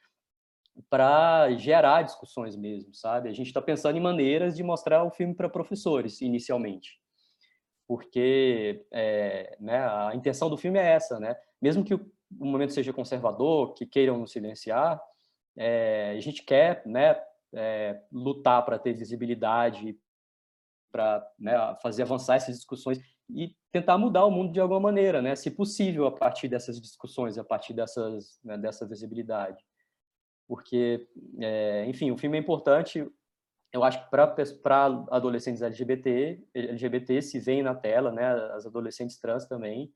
para 0.89 1.51
gerar 1.57 2.03
discussões 2.03 2.57
mesmo, 2.57 2.95
sabe? 2.95 3.29
A 3.29 3.33
gente 3.33 3.49
está 3.49 3.61
pensando 3.61 3.97
em 3.97 4.01
maneiras 4.01 4.57
de 4.57 4.63
mostrar 4.63 5.05
o 5.05 5.11
filme 5.11 5.35
para 5.35 5.49
professores 5.49 6.21
inicialmente, 6.21 7.01
porque 7.87 8.87
é, 8.93 9.57
né, 9.61 9.87
a 9.87 10.13
intenção 10.15 10.49
do 10.49 10.57
filme 10.57 10.79
é 10.79 10.93
essa, 10.93 11.19
né? 11.19 11.37
Mesmo 11.61 11.85
que 11.85 11.95
o 11.95 12.11
momento 12.31 12.73
seja 12.73 12.93
conservador, 12.93 13.75
que 13.75 13.85
queiram 13.85 14.19
nos 14.19 14.33
silenciar, 14.33 15.03
é, 15.57 16.15
a 16.17 16.21
gente 16.21 16.43
quer 16.43 16.83
né, 16.87 17.21
é, 17.53 18.01
lutar 18.11 18.65
para 18.65 18.79
ter 18.79 18.95
visibilidade, 18.95 19.99
para 20.91 21.27
né, 21.39 21.55
fazer 21.83 22.03
avançar 22.03 22.37
essas 22.37 22.57
discussões 22.57 22.99
e 23.35 23.55
tentar 23.73 23.99
mudar 23.99 24.25
o 24.25 24.31
mundo 24.31 24.53
de 24.53 24.61
alguma 24.61 24.81
maneira, 24.81 25.23
né? 25.23 25.35
Se 25.35 25.51
possível, 25.51 26.07
a 26.07 26.13
partir 26.13 26.49
dessas 26.49 26.81
discussões, 26.81 27.39
a 27.39 27.45
partir 27.45 27.73
dessas, 27.73 28.39
né, 28.45 28.59
dessa 28.59 28.87
visibilidade. 28.87 29.65
Porque, 30.47 31.09
é, 31.41 31.87
enfim, 31.87 32.11
o 32.11 32.19
filme 32.19 32.37
é 32.37 32.41
importante, 32.41 33.07
eu 33.73 33.83
acho 33.83 34.05
que 34.05 34.11
para 34.11 34.85
adolescentes 35.11 35.63
LGBT, 35.63 36.43
LGBT 36.55 37.23
se 37.23 37.41
veem 37.41 37.63
na 37.63 37.75
tela, 37.75 38.13
né? 38.13 38.33
As 38.55 38.67
adolescentes 38.67 39.19
trans 39.19 39.47
também, 39.47 39.91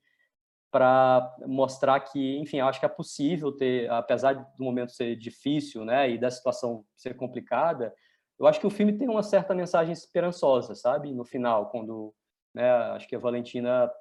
para 0.70 1.36
mostrar 1.46 2.00
que, 2.00 2.38
enfim, 2.38 2.58
eu 2.58 2.66
acho 2.66 2.80
que 2.80 2.86
é 2.86 2.88
possível 2.88 3.52
ter, 3.52 3.90
apesar 3.90 4.32
do 4.32 4.64
momento 4.64 4.92
ser 4.92 5.14
difícil, 5.16 5.84
né? 5.84 6.10
E 6.10 6.18
da 6.18 6.30
situação 6.30 6.84
ser 6.96 7.14
complicada, 7.16 7.94
eu 8.38 8.46
acho 8.46 8.60
que 8.60 8.66
o 8.66 8.70
filme 8.70 8.96
tem 8.96 9.08
uma 9.08 9.22
certa 9.22 9.54
mensagem 9.54 9.92
esperançosa, 9.92 10.74
sabe? 10.74 11.12
No 11.12 11.24
final, 11.24 11.70
quando, 11.70 12.14
né, 12.56 12.70
acho 12.94 13.06
que 13.06 13.14
a 13.14 13.18
Valentina, 13.18 13.92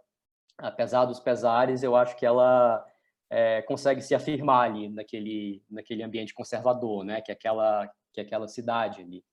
apesar 0.58 1.04
dos 1.04 1.20
pesares, 1.20 1.84
eu 1.84 1.94
acho 1.94 2.16
que 2.16 2.26
ela 2.26 2.86
é, 3.30 3.62
consegue 3.64 4.02
se 4.02 4.16
afirmar 4.16 4.72
ali 4.72 4.88
naquele, 4.88 5.62
naquele 5.70 6.02
ambiente 6.02 6.34
conservador, 6.34 7.04
né? 7.04 7.20
Que 7.20 7.32
é 7.32 7.34
aquela, 7.34 7.86
que 8.14 8.22
é 8.22 8.24
aquela 8.24 8.48
cidade 8.48 9.02
ali. 9.02 9.26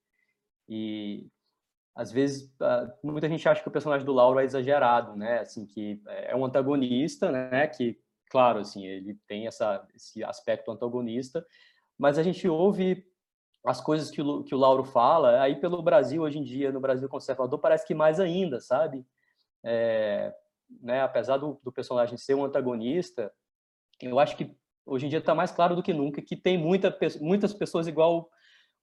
E 0.68 1.28
às 1.94 2.11
vezes 2.11 2.52
muita 3.02 3.28
gente 3.28 3.48
acha 3.48 3.62
que 3.62 3.68
o 3.68 3.72
personagem 3.72 4.04
do 4.04 4.12
Lauro 4.12 4.40
é 4.40 4.44
exagerado, 4.44 5.14
né? 5.14 5.38
Assim 5.38 5.64
que 5.66 6.02
é 6.06 6.35
um 6.35 6.44
antagonista, 6.44 7.30
né? 7.30 7.68
Que 7.68 7.96
claro, 8.28 8.58
assim 8.58 8.85
ele 8.85 9.16
tem 9.28 9.46
essa 9.46 9.87
esse 9.94 10.24
aspecto 10.24 10.72
antagonista, 10.72 11.46
mas 11.96 12.18
a 12.18 12.24
gente 12.24 12.48
ouve 12.48 13.06
as 13.64 13.80
coisas 13.80 14.11
que 14.11 14.20
o, 14.20 14.42
que 14.42 14.54
o 14.54 14.58
Lauro 14.58 14.85
fala, 14.85 15.40
aí 15.40 15.54
pelo 15.61 15.82
Brasil, 15.82 16.22
hoje 16.22 16.38
em 16.38 16.42
dia, 16.42 16.72
no 16.72 16.80
Brasil 16.80 17.08
conservador, 17.08 17.61
parece 17.61 17.87
que 17.87 17.94
mais 17.94 18.18
ainda, 18.18 18.61
sabe? 18.61 19.06
É, 19.64 20.35
né, 20.81 21.03
apesar 21.03 21.37
do, 21.37 21.61
do, 21.62 21.72
personagem 21.72 22.16
ser 22.16 22.35
um 22.35 22.44
antagonista, 22.44 23.33
eu 24.01 24.18
acho 24.18 24.37
que 24.37 24.55
hoje 24.85 25.07
em 25.07 25.09
dia 25.09 25.18
está 25.18 25.35
mais 25.35 25.53
claro 25.53 25.77
do 25.77 25.83
que 25.83 25.92
nunca 25.92 26.20
que 26.20 26.37
tem 26.37 26.59
muita, 26.59 26.96
muitas 27.20 27.53
pessoas 27.53 27.87
igual 27.87 28.31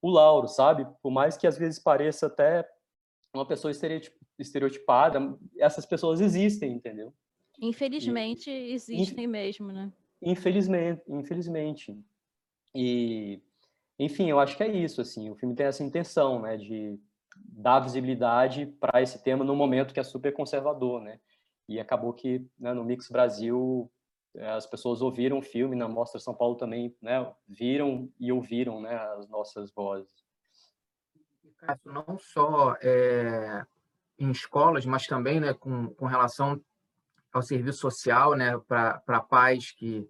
o 0.02 0.10
Lauro, 0.10 0.48
sabe? 0.48 0.88
Por 1.02 1.12
mais 1.12 1.36
que 1.36 1.46
às 1.46 1.58
vezes 1.58 1.80
pareça 1.80 2.28
até 2.28 2.68
uma 3.34 3.46
pessoa 3.46 3.72
estereotipada, 4.40 5.38
essas 5.58 5.86
pessoas 5.86 6.22
existem, 6.22 6.72
entendeu? 6.72 7.14
Infelizmente, 7.62 8.50
e, 8.50 8.74
existem 8.74 9.28
mesmo, 9.28 9.72
né? 9.72 9.92
Infelizmente, 10.22 11.02
infelizmente. 11.08 11.98
E 12.74 13.42
enfim, 14.00 14.30
eu 14.30 14.40
acho 14.40 14.56
que 14.56 14.64
é 14.64 14.68
isso, 14.68 15.02
assim, 15.02 15.30
o 15.30 15.36
filme 15.36 15.54
tem 15.54 15.66
essa 15.66 15.84
intenção, 15.84 16.42
né, 16.42 16.56
de 16.56 16.98
dar 17.46 17.80
visibilidade 17.80 18.66
para 18.66 19.02
esse 19.02 19.22
tema 19.24 19.44
no 19.44 19.56
momento 19.56 19.94
que 19.94 20.00
é 20.00 20.04
super 20.04 20.34
conservador, 20.34 21.02
né, 21.02 21.20
e 21.68 21.80
acabou 21.80 22.14
que 22.14 22.46
né, 22.58 22.74
no 22.74 22.84
Mix 22.84 23.10
Brasil 23.10 23.92
eh, 24.36 24.50
as 24.52 24.66
pessoas 24.66 25.02
ouviram 25.02 25.40
o 25.40 25.42
filme, 25.42 25.76
na 25.76 25.88
Mostra 25.88 26.20
São 26.20 26.34
Paulo 26.34 26.56
também, 26.56 26.96
né, 27.02 27.32
viram 27.48 28.10
e 28.20 28.32
ouviram, 28.32 28.82
né, 28.82 28.96
as 28.96 29.28
nossas 29.30 29.72
vozes. 29.72 30.28
Não 31.86 32.18
só 32.18 32.76
é, 32.82 33.66
em 34.18 34.32
escolas, 34.32 34.86
mas 34.86 35.06
também, 35.06 35.40
né, 35.40 35.54
com, 35.54 35.94
com 35.94 36.06
relação 36.06 36.60
ao 37.34 37.42
serviço 37.42 37.80
social, 37.80 38.34
né, 38.34 38.58
para 38.68 39.22
pais 39.22 39.72
que 39.72 40.10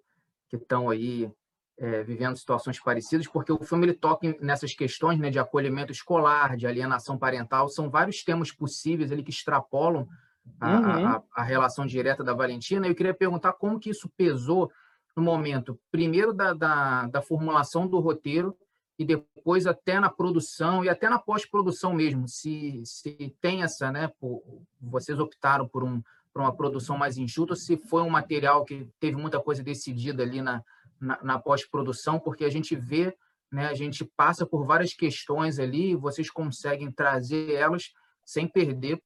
que 0.49 0.55
estão 0.55 0.89
aí 0.89 1.31
é, 1.79 2.03
vivendo 2.03 2.35
situações 2.35 2.79
parecidas, 2.79 3.25
porque 3.25 3.51
o 3.51 3.63
filme 3.63 3.85
ele 3.85 3.93
toca 3.93 4.35
nessas 4.41 4.73
questões 4.73 5.17
né, 5.17 5.29
de 5.29 5.39
acolhimento 5.39 5.91
escolar, 5.91 6.57
de 6.57 6.67
alienação 6.67 7.17
parental, 7.17 7.69
são 7.69 7.89
vários 7.89 8.21
temas 8.23 8.51
possíveis 8.51 9.11
ali 9.11 9.23
que 9.23 9.31
extrapolam 9.31 10.07
a, 10.59 10.77
uhum. 10.77 11.07
a, 11.07 11.23
a, 11.35 11.43
relação 11.43 11.85
direta 11.85 12.23
da 12.23 12.33
Valentina. 12.33 12.85
Eu 12.85 12.95
queria 12.95 13.13
perguntar 13.13 13.53
como 13.53 13.79
que 13.79 13.89
isso 13.89 14.09
pesou 14.17 14.69
no 15.15 15.23
momento, 15.23 15.79
primeiro 15.89 16.33
da, 16.33 16.53
da, 16.53 17.07
da 17.07 17.21
formulação 17.21 17.87
do 17.87 17.99
roteiro 17.99 18.55
e 18.97 19.05
depois 19.05 19.65
até 19.65 19.99
na 19.99 20.09
produção 20.09 20.83
e 20.83 20.89
até 20.89 21.07
na 21.09 21.17
pós-produção 21.17 21.93
mesmo, 21.93 22.27
se, 22.27 22.81
se 22.83 23.33
tem 23.39 23.63
essa, 23.63 23.89
né, 23.89 24.11
por, 24.19 24.43
vocês 24.81 25.17
optaram 25.17 25.65
por, 25.65 25.83
um, 25.83 26.01
por 26.33 26.41
uma 26.41 26.53
produção 26.53 26.97
mais 26.97 27.17
enxuta, 27.17 27.55
se 27.55 27.77
foi 27.77 28.01
um 28.01 28.09
material 28.09 28.65
que 28.65 28.89
teve 28.99 29.15
muita 29.15 29.39
coisa 29.39 29.63
decidida 29.63 30.23
ali 30.23 30.41
na, 30.41 30.61
na, 30.99 31.19
na 31.23 31.39
pós-produção, 31.39 32.19
porque 32.19 32.43
a 32.43 32.49
gente 32.49 32.75
vê, 32.75 33.15
né, 33.51 33.67
a 33.67 33.73
gente 33.73 34.05
passa 34.15 34.45
por 34.45 34.65
várias 34.65 34.93
questões 34.93 35.59
ali, 35.59 35.95
vocês 35.95 36.29
conseguem 36.29 36.91
trazer 36.91 37.53
elas 37.53 37.91
sem 38.25 38.47
perder 38.47 39.01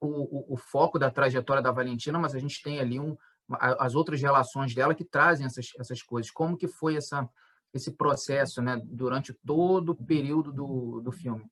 o, 0.00 0.06
o, 0.06 0.54
o 0.54 0.56
foco 0.56 0.98
da 0.98 1.10
trajetória 1.10 1.62
da 1.62 1.72
Valentina, 1.72 2.18
mas 2.18 2.34
a 2.34 2.38
gente 2.38 2.62
tem 2.62 2.80
ali 2.80 2.98
um, 2.98 3.16
as 3.58 3.94
outras 3.94 4.20
relações 4.20 4.74
dela 4.74 4.94
que 4.94 5.04
trazem 5.04 5.46
essas, 5.46 5.70
essas 5.78 6.02
coisas. 6.02 6.30
Como 6.30 6.56
que 6.56 6.68
foi 6.68 6.96
essa, 6.96 7.28
esse 7.74 7.96
processo 7.96 8.62
né, 8.62 8.80
durante 8.84 9.32
todo 9.32 9.90
o 9.90 10.06
período 10.06 10.52
do, 10.52 11.00
do 11.00 11.12
filme? 11.12 11.44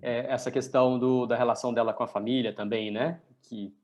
É, 0.00 0.32
essa 0.32 0.50
questão 0.50 0.98
do, 0.98 1.26
da 1.26 1.36
relação 1.36 1.74
dela 1.74 1.92
com 1.92 2.04
a 2.04 2.08
família 2.08 2.54
também, 2.54 2.90
né? 2.90 3.20
Que, 3.42 3.76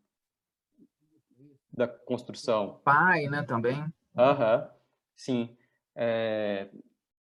da 1.73 1.89
construção. 1.89 2.81
Pai, 2.85 3.25
né, 3.25 3.43
também. 3.43 3.85
Aham, 4.17 4.71
sim. 5.17 5.57
É, 5.95 6.69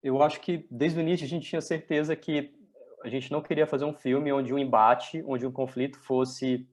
eu 0.02 0.22
acho 0.22 0.40
que 0.40 0.66
desde 0.70 0.98
o 0.98 1.02
início 1.02 1.24
a 1.24 1.28
gente 1.28 1.48
tinha 1.48 1.60
certeza 1.60 2.14
que 2.14 2.54
a 3.02 3.08
gente 3.08 3.30
não 3.30 3.42
queria 3.42 3.66
fazer 3.66 3.84
um 3.84 3.94
filme 3.94 4.32
onde 4.32 4.52
um 4.52 4.58
embate, 4.58 5.22
onde 5.26 5.46
um 5.46 5.52
conflito 5.52 5.98
fosse 6.00 6.68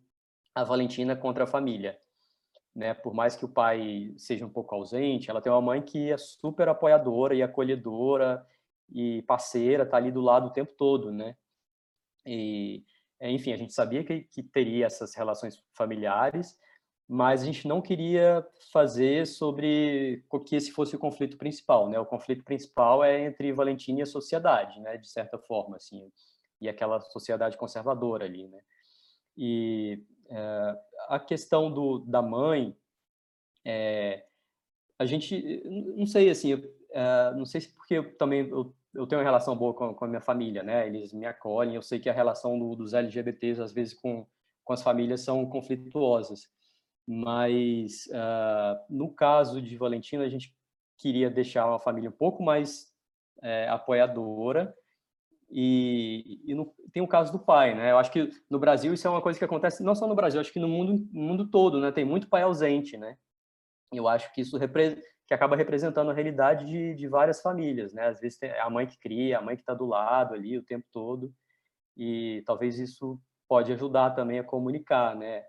a 0.56 0.64
Valentina 0.64 1.16
contra 1.16 1.44
a 1.44 1.48
família. 1.48 2.00
Né? 2.74 2.94
Por 2.94 3.14
mais 3.14 3.36
que 3.36 3.46
o 3.46 3.50
pai 3.50 4.14
seja 4.18 4.46
um 4.46 4.50
pouco 4.50 4.74
ausente, 4.74 5.30
ela 5.30 5.42
tem 5.42 5.52
uma 5.52 5.62
mãe 5.62 5.82
que 5.82 6.12
é 6.12 6.18
super 6.18 6.70
apoiadora 6.70 7.36
e 7.36 7.44
acolhedora 7.44 8.46
e 8.90 9.22
parceira, 9.24 9.86
tá 9.86 9.98
ali 9.98 10.12
do 10.12 10.22
lado 10.22 10.48
o 10.48 10.54
tempo 10.54 10.74
todo, 10.78 11.12
né? 11.12 11.36
E, 12.26 12.84
enfim, 13.20 13.54
a 13.54 13.58
gente 13.58 13.74
sabia 13.74 14.04
que, 14.04 14.22
que 14.22 14.44
teria 14.44 14.86
essas 14.86 15.16
relações 15.16 15.64
familiares, 15.74 16.58
mas 17.14 17.42
a 17.42 17.46
gente 17.46 17.68
não 17.68 17.82
queria 17.82 18.48
fazer 18.72 19.28
sobre 19.28 20.24
que 20.46 20.56
esse 20.56 20.72
fosse 20.72 20.96
o 20.96 21.00
conflito 21.00 21.36
principal, 21.36 21.90
né? 21.90 22.00
O 22.00 22.06
conflito 22.06 22.42
principal 22.42 23.04
é 23.04 23.26
entre 23.26 23.52
Valentina 23.52 24.00
e 24.00 24.02
a 24.04 24.06
sociedade, 24.06 24.80
né? 24.80 24.96
De 24.96 25.10
certa 25.10 25.38
forma, 25.38 25.76
assim, 25.76 26.10
e 26.62 26.70
aquela 26.70 27.02
sociedade 27.02 27.58
conservadora 27.58 28.24
ali, 28.24 28.48
né? 28.48 28.62
E 29.36 30.02
é, 30.30 30.78
a 31.10 31.20
questão 31.20 31.70
do, 31.70 32.00
da 32.00 32.22
mãe, 32.22 32.78
é, 33.66 34.26
a 34.98 35.06
gente, 35.06 35.62
não 35.98 36.06
sei, 36.06 36.30
assim, 36.30 36.64
é, 36.92 37.34
não 37.36 37.46
sei 37.46 37.60
se 37.60 37.76
porque 37.76 37.96
eu 37.96 38.16
também 38.16 38.48
eu, 38.48 38.74
eu 38.96 39.06
tenho 39.06 39.20
uma 39.20 39.28
relação 39.28 39.54
boa 39.54 39.74
com, 39.74 39.94
com, 39.94 40.06
a 40.06 40.08
minha 40.08 40.22
família, 40.22 40.64
né? 40.64 40.88
Eles 40.88 41.12
me 41.12 41.26
acolhem, 41.26 41.76
eu 41.76 41.82
sei 41.82 42.00
que 42.00 42.10
a 42.10 42.14
relação 42.14 42.58
do, 42.58 42.74
dos 42.74 42.94
LGBTs, 42.94 43.62
às 43.62 43.74
vezes, 43.74 43.94
com, 43.94 44.26
com 44.64 44.72
as 44.72 44.82
famílias 44.82 45.20
são 45.20 45.46
conflituosas 45.46 46.50
mas 47.08 48.08
uh, 48.08 48.80
no 48.90 49.14
caso 49.14 49.62
de 49.62 49.78
Valentina, 49.78 50.24
a 50.24 50.30
gente 50.30 50.56
queria 50.98 51.30
deixar 51.30 51.68
uma 51.68 51.80
família 51.80 52.10
um 52.10 52.14
pouco 52.14 52.44
mais 52.44 52.92
é, 53.42 53.68
apoiadora 53.68 54.74
e, 55.50 56.40
e 56.46 56.54
no, 56.54 56.74
tem 56.94 57.02
o 57.02 57.08
caso 57.08 57.32
do 57.32 57.40
pai, 57.40 57.76
né? 57.76 57.92
Eu 57.92 57.98
acho 57.98 58.12
que 58.12 58.30
no 58.50 58.60
Brasil 58.60 58.94
isso 58.94 59.06
é 59.06 59.10
uma 59.10 59.22
coisa 59.22 59.38
que 59.38 59.44
acontece 59.44 59.84
não 59.84 59.94
só 59.94 60.08
no 60.08 60.16
Brasil, 60.16 60.40
acho 60.40 60.54
que 60.54 60.60
no 60.60 60.68
mundo, 60.68 61.06
no 61.12 61.22
mundo 61.22 61.50
todo, 61.50 61.80
né? 61.80 61.92
Tem 61.92 62.06
muito 62.06 62.30
pai 62.30 62.44
ausente, 62.44 62.98
né? 62.98 63.18
Eu 63.92 64.08
acho 64.08 64.32
que 64.34 64.42
isso 64.42 64.58
que 65.28 65.34
acaba 65.34 65.56
representando 65.56 66.12
a 66.12 66.14
realidade 66.14 66.66
de, 66.66 66.96
de 66.96 67.08
várias 67.08 67.42
famílias, 67.42 67.94
né? 67.94 68.08
Às 68.08 68.22
vezes 68.22 68.38
tem 68.38 68.52
a 68.52 68.70
mãe 68.70 68.88
que 68.88 68.98
cria, 68.98 69.40
a 69.40 69.42
mãe 69.42 69.56
que 69.56 69.62
está 69.64 69.74
do 69.74 69.86
lado 69.86 70.34
ali 70.34 70.58
o 70.58 70.64
tempo 70.64 70.86
todo 70.92 71.34
e 71.98 72.44
talvez 72.46 72.80
isso 72.80 73.20
pode 73.48 73.74
ajudar 73.74 74.12
também 74.12 74.40
a 74.40 74.44
comunicar, 74.44 75.16
né? 75.16 75.44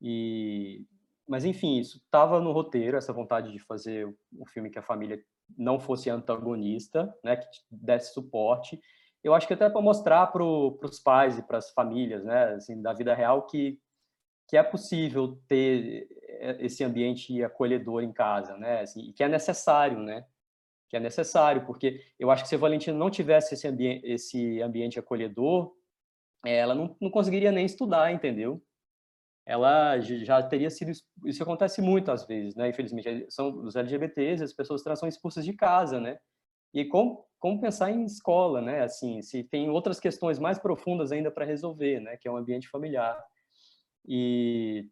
E, 0.00 0.84
mas 1.26 1.44
enfim, 1.44 1.78
isso 1.78 1.98
estava 1.98 2.40
no 2.40 2.52
roteiro, 2.52 2.96
essa 2.96 3.12
vontade 3.12 3.52
de 3.52 3.58
fazer 3.58 4.06
um 4.32 4.46
filme 4.46 4.70
que 4.70 4.78
a 4.78 4.82
família 4.82 5.22
não 5.56 5.78
fosse 5.78 6.10
antagonista, 6.10 7.12
né, 7.22 7.36
que 7.36 7.46
desse 7.70 8.12
suporte. 8.12 8.80
Eu 9.22 9.34
acho 9.34 9.46
que 9.46 9.54
até 9.54 9.68
para 9.68 9.80
mostrar 9.80 10.26
para 10.28 10.44
os 10.44 11.00
pais 11.00 11.38
e 11.38 11.42
para 11.42 11.58
as 11.58 11.70
famílias, 11.70 12.24
né, 12.24 12.54
assim, 12.54 12.80
da 12.80 12.92
vida 12.92 13.14
real, 13.14 13.46
que 13.46 13.80
que 14.48 14.56
é 14.56 14.62
possível 14.62 15.40
ter 15.48 16.06
esse 16.60 16.84
ambiente 16.84 17.42
acolhedor 17.42 18.02
em 18.02 18.12
casa, 18.12 18.56
né, 18.56 18.80
assim, 18.82 19.08
e 19.08 19.12
que 19.12 19.22
é 19.22 19.28
necessário, 19.28 19.98
né, 19.98 20.24
que 20.88 20.96
é 20.96 21.00
necessário, 21.00 21.66
porque 21.66 22.00
eu 22.18 22.30
acho 22.30 22.44
que 22.44 22.48
se 22.48 22.54
a 22.54 22.58
Valentina 22.58 22.96
não 22.96 23.10
tivesse 23.10 23.54
esse, 23.54 23.66
ambi 23.66 24.00
esse 24.04 24.62
ambiente 24.62 24.98
acolhedor, 24.98 25.74
ela 26.44 26.74
não, 26.74 26.96
não 27.00 27.10
conseguiria 27.10 27.50
nem 27.50 27.66
estudar, 27.66 28.12
entendeu? 28.12 28.62
Ela 29.46 30.00
já 30.00 30.42
teria 30.42 30.68
sido 30.68 30.90
isso 31.24 31.42
acontece 31.42 31.80
muito 31.80 32.10
às 32.10 32.26
vezes, 32.26 32.54
né? 32.56 32.68
Infelizmente 32.68 33.26
são 33.30 33.62
os 33.62 33.76
LGBTs, 33.76 34.42
as 34.42 34.52
pessoas 34.52 34.82
trans 34.82 34.98
são 34.98 35.08
expulsas 35.08 35.44
de 35.44 35.52
casa, 35.52 36.00
né? 36.00 36.18
e 36.76 36.84
como, 36.84 37.24
como 37.38 37.58
pensar 37.58 37.90
em 37.90 38.04
escola, 38.04 38.60
né? 38.60 38.82
Assim, 38.82 39.22
se 39.22 39.42
tem 39.42 39.70
outras 39.70 39.98
questões 39.98 40.38
mais 40.38 40.58
profundas 40.58 41.10
ainda 41.10 41.30
para 41.30 41.46
resolver, 41.46 42.00
né? 42.00 42.18
Que 42.18 42.28
é 42.28 42.30
o 42.30 42.34
um 42.34 42.36
ambiente 42.36 42.68
familiar. 42.68 43.18
E, 44.06 44.86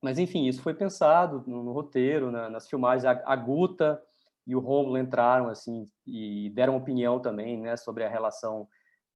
mas 0.00 0.18
enfim, 0.18 0.46
isso 0.46 0.62
foi 0.62 0.74
pensado 0.74 1.42
no, 1.44 1.64
no 1.64 1.72
roteiro, 1.72 2.30
na, 2.30 2.48
nas 2.48 2.68
filmagens. 2.68 3.04
A, 3.04 3.20
a, 3.24 3.34
Guta 3.34 4.00
e 4.46 4.54
o 4.54 4.60
Rômulo 4.60 4.96
entraram 4.96 5.48
assim 5.48 5.90
e 6.06 6.50
deram 6.50 6.76
opinião 6.76 7.18
também, 7.18 7.60
né? 7.60 7.76
Sobre 7.76 8.04
a 8.04 8.08
relação, 8.08 8.68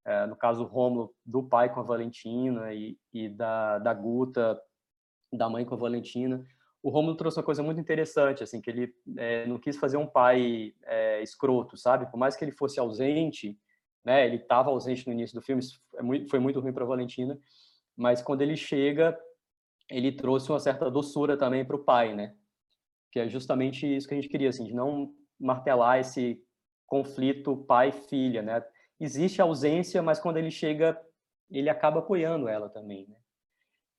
é, 0.05 0.25
no 0.25 0.35
caso 0.35 0.63
o 0.63 0.67
Rômulo 0.67 1.13
do 1.25 1.43
pai 1.43 1.73
com 1.73 1.79
a 1.79 1.83
Valentina 1.83 2.73
e, 2.73 2.97
e 3.13 3.29
da, 3.29 3.79
da 3.79 3.93
Guta 3.93 4.59
da 5.31 5.49
mãe 5.49 5.65
com 5.65 5.73
a 5.73 5.77
Valentina 5.77 6.45
o 6.83 6.89
Romulo 6.89 7.15
trouxe 7.15 7.39
uma 7.39 7.45
coisa 7.45 7.63
muito 7.63 7.79
interessante, 7.79 8.43
assim, 8.43 8.59
que 8.59 8.69
ele 8.69 8.93
é, 9.15 9.47
não 9.47 9.57
quis 9.57 9.77
fazer 9.77 9.95
um 9.95 10.05
pai 10.05 10.73
é, 10.83 11.23
escroto, 11.23 11.77
sabe? 11.77 12.11
Por 12.11 12.17
mais 12.17 12.35
que 12.35 12.43
ele 12.43 12.51
fosse 12.51 12.77
ausente, 12.77 13.57
né? 14.03 14.25
Ele 14.25 14.35
estava 14.35 14.69
ausente 14.69 15.07
no 15.07 15.13
início 15.13 15.33
do 15.33 15.41
filme, 15.41 15.63
é 15.95 16.27
foi 16.27 16.39
muito 16.39 16.59
ruim 16.59 16.73
para 16.73 16.83
Valentina, 16.83 17.39
mas 17.95 18.21
quando 18.21 18.41
ele 18.41 18.57
chega, 18.57 19.17
ele 19.89 20.11
trouxe 20.11 20.51
uma 20.51 20.59
certa 20.59 20.91
doçura 20.91 21.37
também 21.37 21.63
para 21.63 21.77
o 21.77 21.83
pai, 21.83 22.13
né? 22.13 22.35
Que 23.13 23.21
é 23.21 23.29
justamente 23.29 23.87
isso 23.87 24.05
que 24.05 24.13
a 24.13 24.17
gente 24.17 24.29
queria, 24.29 24.49
assim, 24.49 24.65
de 24.65 24.73
não 24.73 25.13
martelar 25.39 25.99
esse 25.99 26.43
conflito 26.85 27.55
pai-filha, 27.55 28.41
né? 28.41 28.61
Existe 29.03 29.41
ausência, 29.41 30.01
mas 30.01 30.17
quando 30.17 30.37
ele 30.37 30.49
chega, 30.49 30.97
ele 31.51 31.69
acaba 31.69 31.99
apoiando 31.99 32.47
ela 32.47 32.69
também, 32.69 33.05
né? 33.07 33.17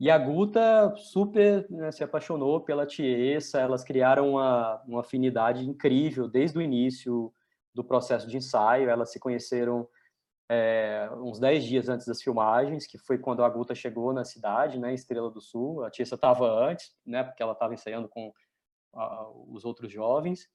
E 0.01 0.11
a 0.11 0.17
Guta 0.17 0.95
super 0.97 1.71
né, 1.71 1.93
se 1.93 2.03
apaixonou 2.03 2.61
pela 2.61 2.87
Tiesa, 2.87 3.61
elas 3.61 3.85
criaram 3.85 4.31
uma, 4.31 4.83
uma 4.87 5.01
afinidade 5.03 5.69
incrível 5.69 6.27
desde 6.27 6.59
o 6.59 6.63
início 6.63 7.33
do 7.75 7.85
processo 7.85 8.27
de 8.27 8.39
ensaio, 8.39 8.89
elas 8.89 9.13
se 9.13 9.21
conheceram 9.21 9.87
é, 10.49 11.09
uns 11.19 11.39
10 11.39 11.65
dias 11.65 11.89
antes 11.91 12.07
das 12.07 12.23
filmagens, 12.23 12.87
que 12.87 12.97
foi 12.97 13.19
quando 13.19 13.45
a 13.45 13.49
Guta 13.49 13.75
chegou 13.75 14.13
na 14.15 14.25
cidade, 14.25 14.79
né, 14.79 14.95
Estrela 14.95 15.31
do 15.31 15.41
Sul, 15.41 15.85
a 15.85 15.91
Tiesa 15.91 16.15
estava 16.15 16.51
antes, 16.51 16.97
né, 17.05 17.23
porque 17.23 17.43
ela 17.43 17.53
estava 17.53 17.75
ensaiando 17.75 18.09
com 18.09 18.33
a, 18.95 19.29
os 19.49 19.67
outros 19.67 19.93
jovens, 19.93 20.49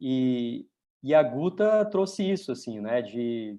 e, 0.00 0.66
e 1.04 1.14
a 1.14 1.22
Guta 1.22 1.84
trouxe 1.84 2.28
isso, 2.28 2.50
assim, 2.50 2.80
né, 2.80 3.00
de 3.00 3.58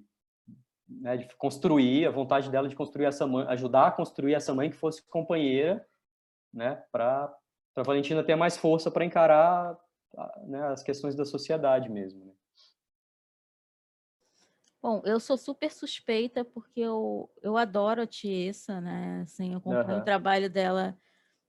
né, 0.88 1.16
de 1.16 1.28
construir, 1.36 2.06
a 2.06 2.10
vontade 2.10 2.50
dela 2.50 2.68
de 2.68 2.74
construir 2.74 3.06
essa 3.06 3.26
mãe, 3.26 3.46
ajudar 3.48 3.88
a 3.88 3.92
construir 3.92 4.34
essa 4.34 4.54
mãe 4.54 4.70
que 4.70 4.76
fosse 4.76 5.02
companheira, 5.08 5.86
né, 6.52 6.82
para 6.90 7.34
para 7.74 7.84
Valentina 7.84 8.24
ter 8.24 8.34
mais 8.34 8.56
força 8.56 8.90
para 8.90 9.04
encarar 9.04 9.78
né, 10.48 10.60
as 10.66 10.82
questões 10.82 11.14
da 11.14 11.24
sociedade 11.24 11.88
mesmo. 11.88 12.24
Né? 12.24 12.32
Bom, 14.82 15.00
eu 15.04 15.20
sou 15.20 15.36
super 15.36 15.70
suspeita 15.70 16.44
porque 16.44 16.80
eu, 16.80 17.30
eu 17.42 17.56
adoro 17.56 18.02
a 18.02 18.06
Tiesa, 18.06 18.80
né? 18.80 19.22
Assim, 19.22 19.52
eu 19.52 19.58
acompanho 19.58 19.90
uhum. 19.90 19.98
o 19.98 20.04
trabalho 20.04 20.50
dela 20.50 20.96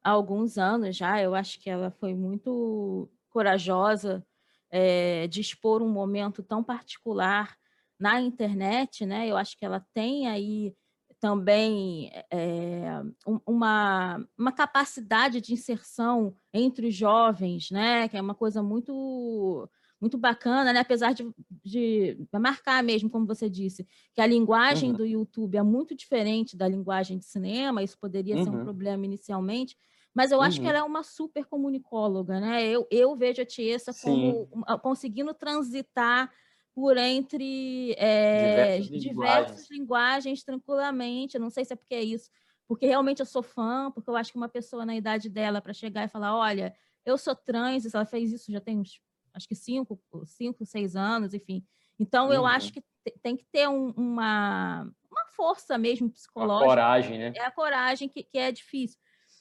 há 0.03 0.11
alguns 0.11 0.57
anos 0.57 0.95
já. 0.95 1.21
Eu 1.21 1.33
acho 1.33 1.59
que 1.59 1.69
ela 1.69 1.89
foi 1.91 2.13
muito 2.13 3.09
corajosa 3.29 4.25
é, 4.69 5.27
de 5.27 5.41
expor 5.41 5.81
um 5.81 5.89
momento 5.89 6.43
tão 6.43 6.63
particular 6.63 7.58
na 7.99 8.21
internet, 8.21 9.05
né? 9.05 9.27
Eu 9.27 9.37
acho 9.37 9.57
que 9.57 9.65
ela 9.65 9.85
tem 9.93 10.27
aí 10.27 10.73
também 11.19 12.09
é, 12.31 13.01
uma, 13.45 14.25
uma 14.37 14.51
capacidade 14.51 15.41
de 15.41 15.53
inserção 15.53 16.33
entre 16.53 16.87
os 16.87 16.95
jovens, 16.95 17.69
né? 17.71 18.07
Que 18.07 18.17
é 18.17 18.21
uma 18.21 18.35
coisa 18.35 18.63
muito 18.63 19.69
muito 20.01 20.17
bacana, 20.17 20.71
né? 20.71 20.79
Apesar 20.79 21.13
de, 21.13 21.29
de 21.61 22.17
marcar 22.39 22.81
mesmo, 22.81 23.09
como 23.09 23.25
você 23.25 23.49
disse, 23.49 23.85
que 24.15 24.21
a 24.21 24.25
linguagem 24.25 24.91
uhum. 24.91 24.95
do 24.95 25.05
YouTube 25.05 25.57
é 25.57 25.61
muito 25.61 25.93
diferente 25.93 26.55
da 26.55 26.69
linguagem 26.69 27.17
de 27.17 27.25
cinema, 27.25 27.83
isso 27.83 27.97
poderia 27.99 28.37
uhum. 28.37 28.43
ser 28.45 28.49
um 28.49 28.57
uhum. 28.59 28.63
problema 28.63 29.03
inicialmente, 29.03 29.75
mas 30.15 30.31
eu 30.31 30.41
acho 30.41 30.57
uhum. 30.57 30.63
que 30.63 30.69
ela 30.69 30.79
é 30.79 30.83
uma 30.83 31.03
super 31.03 31.45
comunicóloga, 31.45 32.39
né? 32.39 32.65
Eu, 32.65 32.87
eu 32.89 33.13
vejo 33.15 33.41
a 33.41 33.45
Tiesa 33.45 33.91
como 34.01 34.47
conseguindo 34.81 35.33
transitar 35.33 36.31
por 36.79 36.95
entre 36.95 37.93
é, 37.97 38.79
diversas, 38.79 38.87
diversas 38.87 39.03
linguagens. 39.03 39.69
linguagens. 39.69 40.43
tranquilamente. 40.43 41.35
Eu 41.35 41.41
não 41.41 41.49
sei 41.49 41.65
se 41.65 41.73
é 41.73 41.75
porque 41.75 41.93
é 41.93 42.01
isso, 42.01 42.29
porque 42.67 42.85
realmente 42.85 43.19
eu 43.19 43.25
sou 43.25 43.43
fã, 43.43 43.91
porque 43.91 44.09
eu 44.09 44.15
acho 44.15 44.31
que 44.31 44.37
uma 44.37 44.47
pessoa 44.47 44.85
na 44.85 44.95
idade 44.95 45.29
dela 45.29 45.61
para 45.61 45.73
chegar 45.73 46.05
e 46.05 46.07
falar, 46.07 46.33
olha, 46.35 46.73
eu 47.05 47.17
sou 47.17 47.35
trans, 47.35 47.93
ela 47.93 48.05
fez 48.05 48.31
isso 48.31 48.49
já 48.49 48.61
tem 48.61 48.79
uns, 48.79 49.01
acho 49.33 49.47
que 49.47 49.55
cinco, 49.55 49.99
cinco, 50.25 50.65
seis 50.65 50.95
anos, 50.95 51.33
enfim. 51.33 51.65
Então 51.99 52.27
uhum. 52.27 52.33
eu 52.33 52.45
acho 52.45 52.71
que 52.71 52.81
tem 53.21 53.35
que 53.35 53.45
ter 53.51 53.67
um, 53.67 53.89
uma 53.89 54.89
uma 55.11 55.25
força 55.35 55.77
mesmo 55.77 56.09
psicológica. 56.09 56.65
A 56.65 56.69
coragem, 56.69 57.17
né? 57.17 57.33
É 57.35 57.43
a 57.43 57.51
coragem 57.51 58.07
que, 58.07 58.23
que 58.23 58.37
é 58.37 58.51
difícil. 58.51 58.97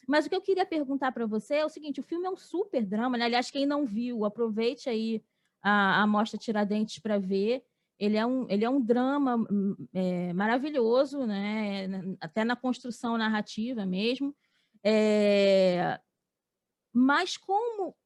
Mas 0.08 0.26
o 0.26 0.28
que 0.28 0.34
eu 0.34 0.40
queria 0.40 0.66
perguntar 0.66 1.12
para 1.12 1.26
você 1.26 1.56
é 1.56 1.64
o 1.64 1.68
seguinte: 1.68 2.00
o 2.00 2.02
filme 2.02 2.26
é 2.26 2.30
um 2.30 2.36
super 2.36 2.84
drama, 2.84 3.16
né? 3.16 3.26
Aliás, 3.26 3.50
quem 3.50 3.66
não 3.66 3.84
viu, 3.86 4.24
aproveite 4.24 4.88
aí 4.88 5.22
a, 5.62 6.02
a 6.02 6.06
Mostra 6.06 6.38
Tiradentes 6.38 6.98
para 6.98 7.18
ver. 7.18 7.62
Ele 7.98 8.16
é 8.16 8.24
um, 8.24 8.48
ele 8.48 8.64
é 8.64 8.70
um 8.70 8.80
drama 8.80 9.36
hum, 9.36 9.76
é, 9.92 10.32
maravilhoso, 10.32 11.26
né? 11.26 11.88
até 12.20 12.44
na 12.44 12.54
construção 12.54 13.18
narrativa 13.18 13.84
mesmo. 13.84 14.34
É, 14.84 15.98
mas 16.92 17.36
como 17.36 17.96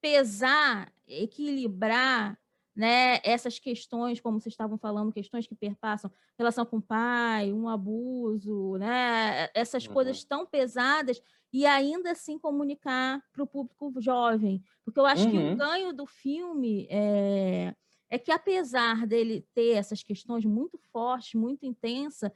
pesar, 0.00 0.92
equilibrar 1.06 2.38
né, 2.74 3.20
essas 3.22 3.58
questões, 3.58 4.20
como 4.20 4.40
vocês 4.40 4.52
estavam 4.52 4.76
falando, 4.76 5.12
questões 5.12 5.46
que 5.46 5.54
perpassam 5.54 6.10
relação 6.36 6.66
com 6.66 6.78
o 6.78 6.82
pai, 6.82 7.52
um 7.52 7.68
abuso, 7.68 8.76
né, 8.78 9.48
essas 9.54 9.86
uhum. 9.86 9.92
coisas 9.92 10.24
tão 10.24 10.44
pesadas 10.44 11.22
e 11.54 11.66
ainda 11.66 12.10
assim 12.10 12.36
comunicar 12.36 13.22
para 13.32 13.44
o 13.44 13.46
público 13.46 14.00
jovem. 14.00 14.60
Porque 14.84 14.98
eu 14.98 15.06
acho 15.06 15.26
uhum. 15.26 15.30
que 15.30 15.36
o 15.36 15.40
uhum. 15.40 15.56
ganho 15.56 15.92
do 15.92 16.04
filme 16.04 16.88
é, 16.90 17.72
é 18.10 18.18
que, 18.18 18.32
apesar 18.32 19.06
dele 19.06 19.46
ter 19.54 19.76
essas 19.76 20.02
questões 20.02 20.44
muito 20.44 20.76
fortes, 20.92 21.34
muito 21.34 21.64
intensas, 21.64 22.28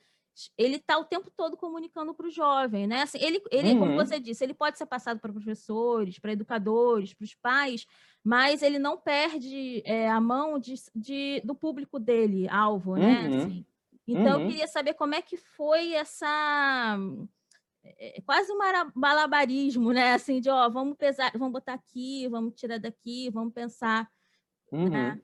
ele 0.57 0.77
está 0.77 0.97
o 0.99 1.05
tempo 1.05 1.33
todo 1.37 1.57
comunicando 1.57 2.15
para 2.15 2.29
o 2.29 2.31
jovem, 2.31 2.87
né? 2.87 3.03
Assim, 3.03 3.19
ele, 3.21 3.43
ele 3.51 3.73
uhum. 3.73 3.81
como 3.81 3.97
você 3.97 4.21
disse, 4.21 4.45
ele 4.45 4.55
pode 4.55 4.79
ser 4.79 4.87
passado 4.87 5.19
para 5.19 5.33
professores, 5.33 6.21
para 6.21 6.31
educadores, 6.31 7.13
para 7.13 7.25
os 7.25 7.35
pais, 7.35 7.87
mas 8.23 8.63
ele 8.63 8.79
não 8.79 8.97
perde 8.97 9.83
é, 9.85 10.09
a 10.09 10.21
mão 10.21 10.61
de, 10.61 10.75
de, 10.95 11.43
do 11.45 11.57
público 11.57 11.99
dele, 11.99 12.49
alvo, 12.49 12.95
né? 12.95 13.29
Uhum. 13.29 13.37
Assim, 13.37 13.67
então, 14.07 14.35
eu 14.35 14.39
uhum. 14.39 14.47
queria 14.49 14.69
saber 14.69 14.95
como 14.95 15.17
é 15.17 15.21
que 15.21 15.37
foi 15.37 15.93
essa 15.95 16.97
é, 17.85 18.19
é 18.19 18.21
quase 18.23 18.53
um 18.53 18.59
malabarismo, 18.95 19.93
né? 19.93 20.13
Assim, 20.13 20.41
de 20.41 20.51
ó, 20.51 20.69
vamos 20.69 20.97
pesar, 20.97 21.33
vamos 21.33 21.53
botar 21.53 21.75
aqui, 21.75 22.29
vamos 22.29 22.55
tirar 22.55 22.79
daqui, 22.79 23.31
vamos 23.31 23.53
pensar. 23.53 24.09
Né? 24.73 24.79
Uhum. 24.79 24.89
Né? 24.89 25.23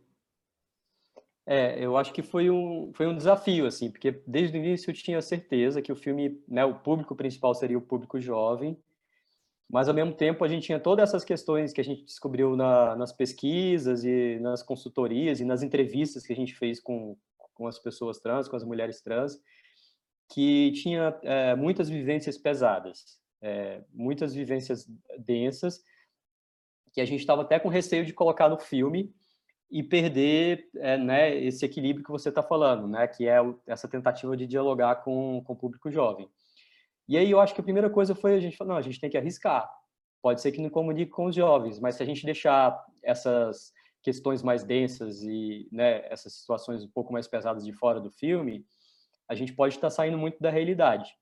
É, 1.47 1.85
eu 1.85 1.97
acho 1.97 2.13
que 2.13 2.23
foi 2.23 2.49
um, 2.49 2.91
foi 2.95 3.07
um 3.07 3.17
desafio, 3.17 3.67
assim, 3.67 3.91
porque 3.91 4.23
desde 4.27 4.57
o 4.57 4.61
início 4.61 4.91
eu 4.91 4.95
tinha 4.95 5.21
certeza 5.21 5.83
que 5.83 5.93
o 5.93 5.97
filme, 5.97 6.43
né, 6.49 6.65
o 6.65 6.75
público 6.75 7.15
principal 7.15 7.55
seria 7.55 7.77
o 7.77 7.83
público 7.83 8.19
jovem, 8.19 8.79
mas 9.69 9.87
ao 9.87 9.95
mesmo 9.95 10.15
tempo 10.15 10.43
a 10.43 10.49
gente 10.49 10.65
tinha 10.65 10.81
todas 10.81 11.11
essas 11.11 11.23
questões 11.23 11.73
que 11.73 11.83
a 11.83 11.85
gente 11.85 12.05
descobriu 12.05 12.57
na, 12.57 12.97
nas 12.97 13.13
pesquisas 13.13 14.05
e 14.05 14.39
nas 14.41 14.63
consultorias 14.63 15.39
e 15.39 15.45
nas 15.45 15.63
entrevistas 15.63 16.27
que 16.27 16.33
a 16.33 16.37
gente 16.37 16.55
fez 16.55 16.81
com, 16.81 17.15
com 17.53 17.67
as 17.67 17.79
pessoas 17.79 18.19
trans, 18.19 18.49
com 18.49 18.57
as 18.57 18.65
mulheres 18.65 19.03
trans, 19.03 19.39
que 20.35 20.73
tinha 20.73 21.17
é, 21.23 21.55
muitas 21.55 21.89
vivências 21.89 22.37
pesadas, 22.37 23.21
é, 23.41 23.85
muitas 23.93 24.35
vivências 24.35 24.85
densas, 25.17 25.81
que 26.93 27.01
a 27.01 27.05
gente 27.05 27.21
estava 27.21 27.43
até 27.43 27.61
com 27.61 27.69
receio 27.69 28.05
de 28.05 28.13
colocar 28.13 28.49
no 28.49 28.59
filme 28.59 29.15
e 29.71 29.81
perder 29.81 30.69
é, 30.75 30.99
né, 30.99 31.37
esse 31.37 31.65
equilíbrio 31.65 32.05
que 32.05 32.11
você 32.11 32.31
está 32.31 32.43
falando, 32.43 32.89
né, 32.89 33.07
que 33.07 33.29
é 33.29 33.37
essa 33.65 33.87
tentativa 33.87 34.37
de 34.37 34.45
dialogar 34.45 34.97
com, 35.05 35.41
com 35.45 35.53
o 35.53 35.57
público 35.57 35.89
jovem. 35.89 36.29
E 37.09 37.17
aí 37.17 37.31
eu 37.31 37.39
acho 37.39 37.55
que 37.55 37.61
a 37.61 37.65
primeira 37.65 37.89
coisa 37.89 38.13
foi 38.13 38.35
a 38.35 38.41
gente 38.41 38.57
falar, 38.57 38.71
não, 38.71 38.79
a 38.79 38.83
gente 38.83 38.99
tem 38.99 39.11
que 39.11 39.17
arriscar. 39.17 39.71
Pode 40.21 40.41
ser 40.41 40.51
que 40.51 40.61
não 40.61 40.69
comunique 40.69 41.13
com 41.13 41.27
os 41.27 41.37
jovens, 41.37 41.79
mas 41.79 41.95
se 41.95 42.03
a 42.03 42.07
gente 42.07 42.27
deixar 42.27 42.85
essas 43.05 43.73
questões 44.03 44.43
mais 44.43 44.65
densas 44.65 45.23
e 45.23 45.69
né, 45.71 46.05
essas 46.11 46.33
situações 46.33 46.83
um 46.83 46.91
pouco 46.91 47.13
mais 47.13 47.29
pesadas 47.29 47.65
de 47.65 47.73
fora 47.73 48.01
do 48.01 48.11
filme, 48.11 48.67
a 49.29 49.35
gente 49.35 49.53
pode 49.53 49.75
estar 49.75 49.91
saindo 49.91 50.19
muito 50.19 50.41
da 50.41 50.51
realidade. 50.51 51.13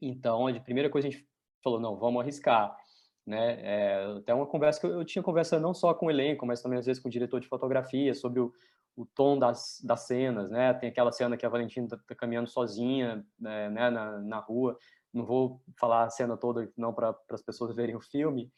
Então, 0.00 0.46
a 0.46 0.60
primeira 0.60 0.90
coisa 0.90 1.08
a 1.08 1.10
gente 1.10 1.26
falou, 1.62 1.80
não, 1.80 1.96
vamos 1.96 2.20
arriscar. 2.20 2.76
Né? 3.24 3.58
É, 3.60 4.04
até 4.18 4.34
uma 4.34 4.46
conversa 4.46 4.80
que 4.80 4.86
eu, 4.86 5.04
tinha 5.04 5.22
conversa 5.22 5.60
não 5.60 5.72
só 5.72 5.94
com 5.94 6.06
o 6.06 6.10
elenco, 6.10 6.44
mas 6.44 6.60
também 6.60 6.78
às 6.78 6.86
vezes 6.86 7.00
com 7.00 7.08
o 7.08 7.12
diretor 7.12 7.40
de 7.40 7.46
fotografia 7.46 8.14
sobre 8.14 8.40
o, 8.40 8.52
o 8.96 9.06
tom 9.06 9.38
das, 9.38 9.80
das 9.84 10.06
cenas, 10.06 10.50
né? 10.50 10.74
Tem 10.74 10.88
aquela 10.88 11.12
cena 11.12 11.36
que 11.36 11.46
a 11.46 11.48
Valentina 11.48 11.86
está 11.86 11.96
tá 11.96 12.14
caminhando 12.14 12.48
sozinha, 12.48 13.24
né, 13.38 13.70
né, 13.70 13.90
na, 13.90 14.18
na 14.18 14.38
rua. 14.38 14.76
Não 15.12 15.24
vou 15.24 15.62
falar 15.78 16.04
a 16.04 16.10
cena 16.10 16.36
toda 16.36 16.70
não 16.76 16.92
para 16.92 17.16
as 17.30 17.42
pessoas 17.42 17.74
verem 17.76 17.94
o 17.94 18.00
filme, 18.00 18.50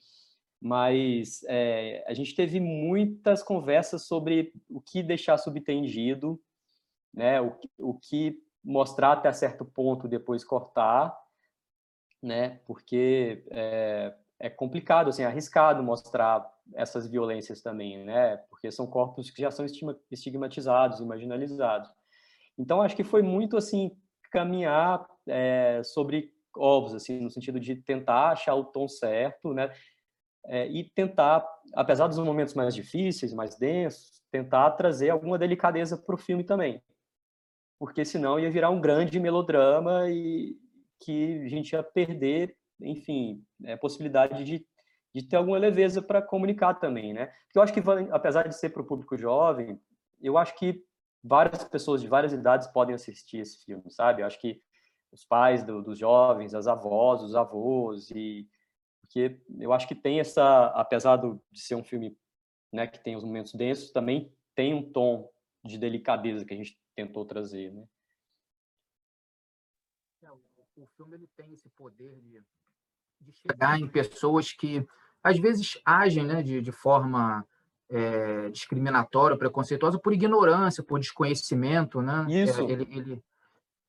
mas 0.61 1.43
é, 1.47 2.03
a 2.09 2.15
gente 2.15 2.35
teve 2.35 2.59
muitas 2.59 3.43
conversas 3.43 4.07
sobre 4.07 4.53
o 4.69 4.81
que 4.81 5.03
deixar 5.03 5.37
subtendido, 5.37 6.41
né, 7.13 7.41
o, 7.41 7.55
o 7.79 7.95
que 7.95 8.43
mostrar 8.65 9.13
até 9.13 9.31
certo 9.33 9.65
ponto, 9.65 10.09
depois 10.09 10.43
cortar, 10.43 11.15
né, 12.23 12.61
porque 12.67 13.45
é, 13.51 14.15
é 14.41 14.49
complicado, 14.49 15.09
assim, 15.09 15.23
é 15.23 15.27
arriscado 15.27 15.83
mostrar 15.83 16.51
essas 16.75 17.07
violências 17.07 17.61
também, 17.61 18.03
né, 18.03 18.39
porque 18.49 18.71
são 18.73 18.87
corpos 18.87 19.31
que 19.31 19.43
já 19.43 19.51
são 19.51 19.67
estigmatizados 20.11 21.01
e 21.01 21.05
marginalizados. 21.05 21.91
Então, 22.57 22.81
acho 22.81 22.97
que 22.97 23.05
foi 23.05 23.21
muito, 23.21 23.57
assim, 23.57 23.95
caminhar 24.31 25.07
é, 25.29 25.83
sobre 25.85 26.33
ovos, 26.57 26.95
assim, 26.95 27.21
no 27.21 27.31
sentido 27.31 27.61
de 27.61 27.77
tentar 27.77 28.31
achar 28.31 28.55
o 28.55 28.65
tom 28.65 28.89
certo, 28.89 29.53
né, 29.53 29.71
é, 30.47 30.67
e 30.67 30.85
tentar, 30.85 31.47
apesar 31.75 32.07
dos 32.07 32.19
momentos 32.19 32.55
mais 32.55 32.75
difíceis, 32.75 33.35
mais 33.35 33.57
densos, 33.57 34.23
tentar 34.31 34.71
trazer 34.73 35.11
alguma 35.11 35.39
delicadeza 35.39 35.97
para 35.97 36.15
o 36.15 36.19
filme 36.19 36.45
também, 36.45 36.83
porque 37.85 38.03
senão 38.03 38.41
ia 38.41 38.51
virar 38.51 38.71
um 38.71 38.81
grande 38.81 39.21
melodrama 39.21 40.09
e 40.09 40.57
que 41.01 41.43
a 41.45 41.49
gente 41.49 41.75
ia 41.75 41.83
perder, 41.83 42.57
enfim, 42.81 43.45
a 43.63 43.73
é, 43.73 43.77
possibilidade 43.77 44.43
de, 44.43 44.67
de 45.15 45.23
ter 45.23 45.37
alguma 45.37 45.59
leveza 45.59 46.01
para 46.01 46.23
comunicar 46.23 46.73
também, 46.73 47.13
né? 47.13 47.27
Porque 47.27 47.59
eu 47.59 47.63
acho 47.63 47.75
que, 47.75 47.83
apesar 48.11 48.49
de 48.49 48.57
ser 48.57 48.71
para 48.71 48.81
o 48.81 48.87
público 48.87 49.19
jovem, 49.19 49.79
eu 50.23 50.39
acho 50.39 50.57
que 50.57 50.83
várias 51.23 51.63
pessoas 51.65 52.01
de 52.01 52.09
várias 52.09 52.33
idades 52.33 52.69
podem 52.69 52.95
assistir 52.95 53.41
esse 53.41 53.63
filme, 53.67 53.91
sabe? 53.91 54.23
Eu 54.23 54.27
acho 54.29 54.41
que 54.41 54.63
os 55.13 55.23
pais 55.23 55.63
do, 55.63 55.83
dos 55.83 55.99
jovens, 55.99 56.55
as 56.55 56.67
avós, 56.67 57.23
os 57.23 57.35
avós 57.35 58.11
e 58.13 58.49
porque 59.03 59.39
eu 59.59 59.75
acho 59.75 59.87
que 59.87 59.95
tem 59.95 60.21
essa, 60.21 60.69
apesar 60.69 61.19
de 61.19 61.61
ser 61.61 61.75
um 61.75 61.85
filme 61.85 62.17
né, 62.73 62.87
que 62.87 62.99
tem 62.99 63.15
os 63.15 63.25
momentos 63.25 63.53
densos, 63.53 63.93
também 63.93 64.33
tem 64.55 64.73
um 64.73 64.91
tom 64.91 65.29
de 65.63 65.77
delicadeza 65.77 66.47
que 66.47 66.55
a 66.55 66.57
gente 66.57 66.79
tentou 66.95 67.25
trazer, 67.25 67.73
né? 67.73 67.87
É, 70.23 70.31
o 70.31 70.87
filme 70.97 71.17
ele 71.17 71.29
tem 71.37 71.53
esse 71.53 71.69
poder 71.71 72.21
de, 72.21 72.43
de 73.21 73.33
chegar 73.33 73.79
em 73.79 73.87
pessoas 73.87 74.53
que 74.53 74.87
às 75.23 75.39
vezes 75.39 75.79
agem 75.85 76.25
né, 76.25 76.43
de, 76.43 76.61
de 76.61 76.73
forma 76.73 77.47
é, 77.89 78.51
discriminatória, 78.51 79.37
preconceituosa 79.37 79.99
por 79.99 80.13
ignorância, 80.13 80.83
por 80.83 80.99
desconhecimento, 80.99 82.01
né? 82.01 82.27
É, 82.29 82.45
Isso. 82.45 82.61
É, 82.61 82.65
ele, 82.65 82.89
ele, 82.91 83.25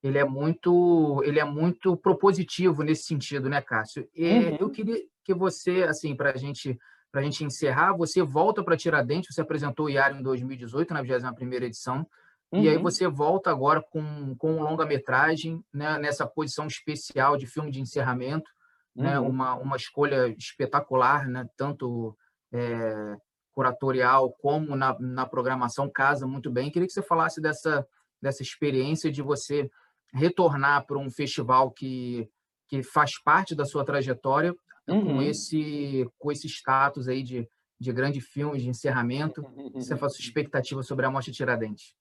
ele 0.03 0.17
é 0.17 0.23
muito 0.23 1.21
ele 1.25 1.39
é 1.39 1.45
muito 1.45 1.97
propositivo 1.97 2.83
nesse 2.83 3.03
sentido, 3.03 3.49
né, 3.49 3.61
Cássio? 3.61 4.07
E 4.13 4.27
uhum. 4.27 4.57
eu 4.59 4.69
queria 4.69 5.03
que 5.23 5.33
você, 5.33 5.83
assim, 5.83 6.15
para 6.15 6.37
gente 6.37 6.77
para 7.11 7.21
a 7.21 7.23
gente 7.23 7.45
encerrar, 7.45 7.93
você 7.93 8.21
volta 8.21 8.61
para 8.61 8.75
Tiradentes, 8.75 9.33
você 9.33 9.39
apresentou 9.39 9.85
o 9.85 9.89
IAR 9.89 10.13
em 10.13 10.21
2018, 10.21 10.93
na 10.93 11.01
21ª 11.01 11.63
edição, 11.63 12.05
uhum. 12.51 12.63
e 12.63 12.69
aí 12.69 12.77
uhum. 12.77 12.84
você 12.84 13.08
volta 13.08 13.49
agora 13.49 13.81
com, 13.81 14.36
com 14.36 14.53
um 14.53 14.63
longa-metragem, 14.63 15.63
né, 15.73 15.97
nessa 15.99 16.25
posição 16.25 16.67
especial 16.67 17.38
de 17.38 17.47
filme 17.47 17.71
de 17.71 17.81
encerramento, 17.81 18.49
né, 18.95 19.19
uhum. 19.19 19.25
né, 19.25 19.29
uma, 19.29 19.55
uma 19.55 19.75
escolha 19.75 20.27
espetacular, 20.38 21.27
né, 21.27 21.47
tanto 21.58 22.15
é, 22.53 23.15
curatorial 23.51 24.31
como 24.41 24.75
na, 24.75 24.97
na 24.99 25.25
programação, 25.25 25.89
casa 25.89 26.27
muito 26.27 26.51
bem. 26.51 26.69
Queria 26.69 26.88
que 26.88 26.93
você 26.93 27.01
falasse 27.01 27.41
dessa, 27.41 27.88
dessa 28.21 28.41
experiência 28.41 29.12
de 29.12 29.21
você 29.21 29.69
retornar 30.13 30.86
para 30.86 30.97
um 30.97 31.10
festival 31.10 31.71
que, 31.71 32.29
que 32.67 32.84
faz 32.84 33.21
parte 33.21 33.55
da 33.55 33.65
sua 33.65 33.84
trajetória 33.84 34.53
uhum. 34.88 35.05
com 35.05 35.21
esse 35.21 36.10
com 36.17 36.31
esse 36.31 36.47
status 36.47 37.08
aí 37.08 37.23
de, 37.23 37.47
de 37.79 37.91
grande 37.91 38.21
filme 38.21 38.60
de 38.60 38.69
encerramento. 38.69 39.41
Você 39.73 39.95
faz 39.97 40.15
sua 40.15 40.23
expectativa 40.23 40.84
sobre 40.84 41.05
a 41.05 41.12
Mostra 41.12 41.34
Tiradentes? 41.34 41.93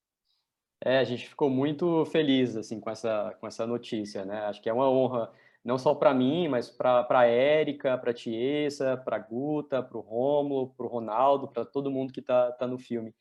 É, 0.83 0.99
a 0.99 1.03
gente 1.03 1.27
ficou 1.27 1.49
muito 1.49 2.05
feliz 2.05 2.55
assim 2.55 2.79
com 2.79 2.89
essa 2.89 3.35
com 3.39 3.47
essa 3.47 3.65
notícia, 3.65 4.25
né? 4.25 4.39
Acho 4.45 4.61
que 4.61 4.69
é 4.69 4.73
uma 4.73 4.89
honra 4.89 5.31
não 5.63 5.77
só 5.79 5.95
para 5.95 6.13
mim, 6.13 6.47
mas 6.47 6.69
para 6.69 7.07
a 7.09 7.25
Érica, 7.25 7.97
para 7.97 8.11
a 8.11 8.13
Tiesa, 8.13 8.97
para 8.97 9.15
a 9.15 9.19
Guta, 9.19 9.81
para 9.81 9.97
o 9.97 10.01
Rômulo, 10.01 10.69
para 10.75 10.85
o 10.85 10.89
Ronaldo, 10.89 11.47
para 11.47 11.65
todo 11.65 11.89
mundo 11.89 12.13
que 12.13 12.19
está 12.19 12.51
tá 12.51 12.67
no 12.67 12.77
filme. 12.77 13.15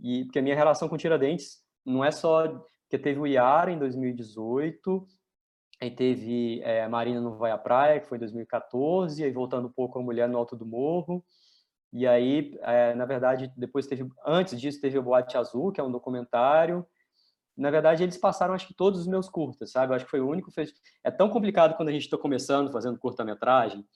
E 0.00 0.24
porque 0.24 0.40
a 0.40 0.42
minha 0.42 0.56
relação 0.56 0.88
com 0.88 0.96
Tiradentes 0.96 1.62
não 1.84 2.04
é 2.04 2.10
só 2.10 2.48
porque 2.82 2.98
teve 2.98 3.20
o 3.20 3.26
Iara 3.26 3.70
em 3.70 3.78
2018, 3.78 5.06
aí 5.80 5.90
teve 5.90 6.60
é, 6.62 6.86
Marina 6.88 7.20
não 7.20 7.36
vai 7.36 7.52
à 7.52 7.58
praia, 7.58 8.00
que 8.00 8.08
foi 8.08 8.18
em 8.18 8.20
2014, 8.20 9.22
aí 9.22 9.30
voltando 9.30 9.68
um 9.68 9.72
pouco 9.72 9.98
a 9.98 10.02
Mulher 10.02 10.28
no 10.28 10.38
Alto 10.38 10.56
do 10.56 10.66
Morro, 10.66 11.24
e 11.92 12.08
aí, 12.08 12.58
é, 12.62 12.92
na 12.94 13.06
verdade, 13.06 13.52
depois 13.56 13.86
teve, 13.86 14.04
antes 14.26 14.60
disso 14.60 14.80
teve 14.80 14.98
o 14.98 15.02
Boate 15.02 15.36
Azul, 15.36 15.70
que 15.70 15.80
é 15.80 15.84
um 15.84 15.92
documentário, 15.92 16.84
na 17.56 17.70
verdade, 17.70 18.02
eles 18.02 18.16
passaram, 18.16 18.54
acho 18.54 18.66
que 18.66 18.74
todos 18.74 19.00
os 19.00 19.06
meus 19.06 19.28
curtas, 19.28 19.70
sabe? 19.70 19.92
Eu 19.92 19.96
acho 19.96 20.04
que 20.04 20.10
foi 20.10 20.20
o 20.20 20.28
único. 20.28 20.50
É 21.02 21.10
tão 21.10 21.28
complicado 21.30 21.76
quando 21.76 21.88
a 21.88 21.92
gente 21.92 22.02
está 22.02 22.18
começando 22.18 22.72
fazendo 22.72 22.98
curta-metragem, 22.98 23.86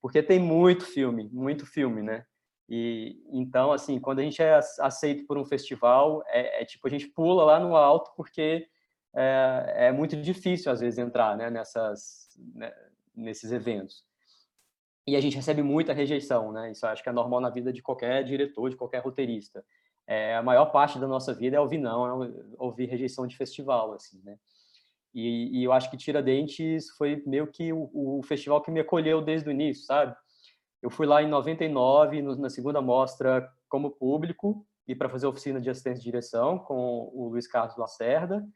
porque 0.00 0.22
tem 0.22 0.38
muito 0.38 0.84
filme, 0.84 1.28
muito 1.32 1.64
filme, 1.64 2.02
né? 2.02 2.26
E 2.68 3.22
então, 3.32 3.72
assim, 3.72 3.98
quando 3.98 4.18
a 4.18 4.22
gente 4.22 4.42
é 4.42 4.60
aceito 4.80 5.26
por 5.26 5.38
um 5.38 5.44
festival, 5.44 6.22
é, 6.26 6.62
é 6.62 6.64
tipo 6.64 6.86
a 6.86 6.90
gente 6.90 7.06
pula 7.08 7.44
lá 7.44 7.60
no 7.60 7.76
alto 7.76 8.12
porque 8.16 8.68
é, 9.14 9.86
é 9.86 9.92
muito 9.92 10.16
difícil 10.16 10.70
às 10.70 10.80
vezes 10.80 10.98
entrar, 10.98 11.36
né, 11.36 11.48
nessas, 11.48 12.28
né, 12.54 12.72
nesses 13.14 13.50
eventos. 13.52 14.04
E 15.06 15.14
a 15.16 15.20
gente 15.20 15.36
recebe 15.36 15.62
muita 15.62 15.92
rejeição, 15.92 16.52
né? 16.52 16.72
Isso 16.72 16.84
acho 16.86 17.02
que 17.02 17.08
é 17.08 17.12
normal 17.12 17.40
na 17.40 17.48
vida 17.48 17.72
de 17.72 17.80
qualquer 17.80 18.24
diretor, 18.24 18.68
de 18.68 18.76
qualquer 18.76 18.98
roteirista. 18.98 19.64
É, 20.06 20.36
a 20.36 20.42
maior 20.42 20.66
parte 20.66 20.98
da 20.98 21.06
nossa 21.08 21.34
vida 21.34 21.56
é 21.56 21.60
ouvir 21.60 21.78
não, 21.78 22.24
é 22.24 22.30
ouvir 22.58 22.86
rejeição 22.86 23.26
de 23.26 23.36
festival, 23.36 23.92
assim, 23.92 24.20
né? 24.24 24.38
E, 25.12 25.60
e 25.60 25.64
eu 25.64 25.72
acho 25.72 25.90
que 25.90 25.96
Tiradentes 25.96 26.90
foi 26.90 27.22
meio 27.26 27.46
que 27.46 27.72
o, 27.72 27.90
o 27.92 28.22
festival 28.22 28.60
que 28.60 28.70
me 28.70 28.80
acolheu 28.80 29.22
desde 29.22 29.48
o 29.48 29.52
início, 29.52 29.84
sabe? 29.84 30.14
Eu 30.82 30.90
fui 30.90 31.06
lá 31.06 31.22
em 31.22 31.28
99, 31.28 32.22
no, 32.22 32.36
na 32.36 32.50
segunda 32.50 32.80
mostra, 32.80 33.50
como 33.68 33.90
público, 33.90 34.64
e 34.86 34.94
para 34.94 35.08
fazer 35.08 35.26
oficina 35.26 35.60
de 35.60 35.68
assistência 35.68 35.98
de 35.98 36.04
direção 36.04 36.58
com 36.58 37.10
o 37.12 37.28
Luiz 37.28 37.46
Carlos 37.46 37.76
Lacerda. 37.76 38.46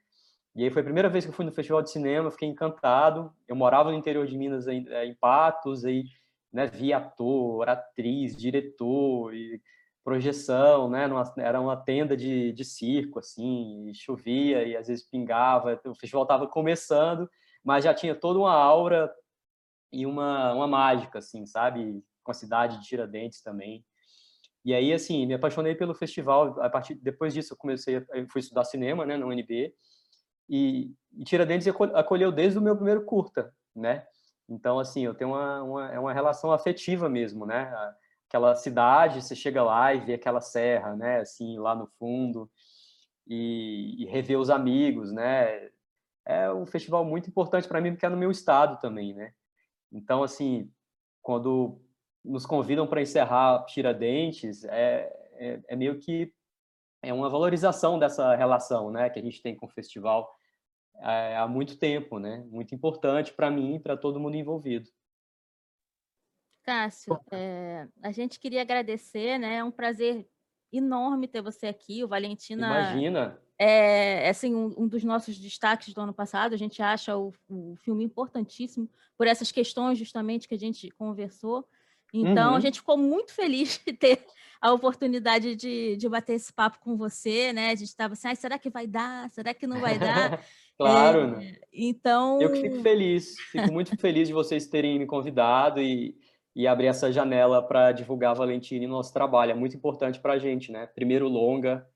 E 0.55 0.65
aí 0.65 0.71
foi 0.71 0.83
a 0.83 0.85
primeira 0.85 1.09
vez 1.09 1.25
que 1.25 1.31
eu 1.31 1.35
fui 1.35 1.45
no 1.45 1.53
festival 1.53 1.83
de 1.83 1.91
cinema, 1.91 2.31
fiquei 2.31 2.49
encantado. 2.49 3.33
Eu 3.49 3.57
morava 3.57 3.91
no 3.91 3.97
interior 3.97 4.27
de 4.27 4.37
Minas, 4.37 4.67
em, 4.69 4.87
eh, 4.89 5.07
em 5.07 5.15
Patos, 5.15 5.85
aí 5.85 6.05
né, 6.53 6.67
via 6.67 6.99
ator, 6.99 7.69
atriz, 7.69 8.37
diretor, 8.37 9.35
e 9.35 9.61
projeção, 10.05 10.89
né? 10.89 11.07
Numa, 11.07 11.33
era 11.39 11.61
uma 11.61 11.77
tenda 11.77 12.17
de, 12.17 12.53
de 12.53 12.65
circo, 12.65 13.19
assim, 13.19 13.91
chovia 13.95 14.65
e 14.65 14.77
às 14.77 14.89
vezes 14.89 15.09
pingava. 15.09 15.81
O 15.87 15.95
festival 15.95 16.23
estava 16.23 16.47
começando, 16.47 17.29
mas 17.65 17.85
já 17.85 17.95
tinha 17.95 18.15
toda 18.15 18.39
uma 18.39 18.53
aura 18.55 19.13
e 19.93 20.07
uma, 20.07 20.53
uma 20.55 20.67
mágica, 20.67 21.19
assim, 21.19 21.45
sabe? 21.47 22.03
com 22.23 22.31
a 22.31 22.35
cidade 22.35 22.79
de 22.79 22.87
Tiradentes 22.87 23.43
também. 23.43 23.85
E 24.65 24.75
aí, 24.75 24.93
assim, 24.93 25.27
me 25.27 25.35
apaixonei 25.35 25.75
pelo 25.75 25.95
festival. 25.95 26.61
A 26.61 26.69
partir 26.69 26.95
depois 26.95 27.35
disso, 27.35 27.55
eu 27.55 27.57
comecei, 27.57 27.97
eu 27.97 28.29
fui 28.29 28.41
estudar 28.41 28.65
cinema, 28.65 29.07
né, 29.07 29.17
na 29.17 29.27
UNB. 29.27 29.75
E, 30.49 30.93
e 31.13 31.25
Tiradentes 31.25 31.67
acolheu 31.69 32.31
desde 32.31 32.59
o 32.59 32.63
meu 32.63 32.77
primeiro 32.77 33.05
curta, 33.05 33.55
né? 33.75 34.07
Então, 34.49 34.79
assim, 34.79 35.05
eu 35.05 35.15
tenho 35.15 35.31
uma, 35.31 35.63
uma, 35.63 35.93
é 35.93 35.99
uma 35.99 36.13
relação 36.13 36.53
afetiva 36.53 37.09
mesmo, 37.09 37.47
né? 37.47 37.73
Aquela 38.31 38.55
cidade, 38.55 39.21
você 39.21 39.35
chega 39.35 39.61
lá 39.61 39.93
e 39.93 39.99
vê 39.99 40.15
aquela 40.15 40.41
serra, 40.41 40.95
né? 40.95 41.19
Assim, 41.19 41.59
lá 41.59 41.75
no 41.75 41.89
fundo, 41.99 42.49
e, 43.27 43.97
e 43.99 44.07
rever 44.07 44.39
os 44.39 44.51
amigos, 44.51 45.11
né? 45.11 45.69
É 46.25 46.53
um 46.53 46.65
festival 46.65 47.05
muito 47.05 47.29
importante 47.29 47.67
para 47.67 47.81
mim, 47.81 47.91
porque 47.91 48.07
é 48.07 48.09
no 48.09 48.17
meu 48.17 48.31
estado 48.31 48.81
também, 48.81 49.13
né? 49.13 49.33
Então, 49.91 50.23
assim, 50.23 50.71
quando 51.21 51.81
nos 52.25 52.47
convidam 52.47 52.87
para 52.87 53.03
encerrar 53.03 53.65
Tiradentes, 53.65 54.63
é, 54.63 55.13
é, 55.33 55.61
é, 55.67 55.75
meio 55.75 55.99
que 55.99 56.33
é 57.03 57.13
uma 57.13 57.29
valorização 57.29 57.99
dessa 57.99 58.37
relação 58.37 58.93
né, 58.93 59.11
que 59.11 59.19
a 59.19 59.23
gente 59.23 59.43
tem 59.43 59.57
com 59.57 59.67
o 59.67 59.71
festival 59.71 60.33
é, 61.01 61.37
há 61.37 61.49
muito 61.49 61.77
tempo, 61.77 62.21
né? 62.21 62.45
muito 62.49 62.75
importante 62.77 63.33
para 63.33 63.51
mim 63.51 63.75
e 63.75 63.81
para 63.81 63.97
todo 63.97 64.21
mundo 64.21 64.37
envolvido. 64.37 64.89
Cássio, 66.63 67.19
é, 67.31 67.87
a 68.03 68.13
gente 68.13 68.39
queria 68.39 68.63
agradecer, 68.63 69.39
né? 69.39 69.57
É 69.57 69.65
um 69.65 69.71
prazer 69.71 70.27
enorme 70.73 71.27
ter 71.27 71.43
você 71.43 71.67
aqui, 71.67 72.05
o 72.05 72.09
Valentina. 72.09 72.67
Imagina. 72.67 73.39
É, 73.59 74.29
assim, 74.29 74.55
um, 74.55 74.75
um, 74.77 74.89
dos 74.89 75.05
nossos 75.05 75.39
destaques 75.39 75.93
do 75.93 76.01
ano 76.01 76.15
passado. 76.15 76.55
A 76.55 76.57
gente 76.57 76.83
acha 76.83 77.17
o, 77.17 77.33
o 77.49 77.75
filme 77.77 78.05
importantíssimo 78.05 78.89
por 79.19 79.27
essas 79.27 79.53
questões 79.53 79.99
justamente 79.99 80.49
que 80.49 80.55
a 80.55 80.59
gente 80.59 80.91
conversou. 80.93 81.67
Então, 82.13 82.51
uhum. 82.51 82.57
a 82.57 82.61
gente 82.61 82.81
ficou 82.81 82.97
muito 82.97 83.33
feliz 83.33 83.81
de 83.85 83.93
ter 83.93 84.25
a 84.61 84.73
oportunidade 84.73 85.55
de, 85.57 85.97
de 85.97 86.09
bater 86.09 86.35
esse 86.35 86.53
papo 86.53 86.79
com 86.81 86.97
você, 86.97 87.53
né? 87.53 87.69
A 87.71 87.75
gente 87.75 87.89
estava 87.89 88.15
assim, 88.15 88.29
ah, 88.29 88.35
será 88.35 88.59
que 88.59 88.69
vai 88.69 88.87
dar? 88.87 89.31
Será 89.31 89.55
que 89.55 89.67
não 89.67 89.81
vai 89.81 89.99
dar? 89.99 90.45
claro. 90.77 91.41
É, 91.41 91.61
então. 91.73 92.41
Eu 92.41 92.53
que 92.53 92.63
fico 92.63 92.83
feliz, 92.83 93.37
fico 93.51 93.73
muito 93.73 93.97
feliz 93.97 94.29
de 94.29 94.35
vocês 94.35 94.67
terem 94.67 94.99
me 94.99 95.07
convidado 95.07 95.81
e, 95.81 96.17
e 96.55 96.67
abrir 96.67 96.87
essa 96.87 97.13
janela 97.13 97.67
para 97.67 97.93
divulgar 97.93 98.33
a 98.33 98.39
Valentina 98.39 98.85
e 98.85 98.89
nosso 98.89 99.13
trabalho. 99.13 99.53
É 99.53 99.55
muito 99.55 99.77
importante 99.77 100.21
para 100.21 100.35
a 100.35 100.39
gente, 100.39 100.73
né? 100.73 100.87
Primeiro 100.87 101.29
longa, 101.29 101.89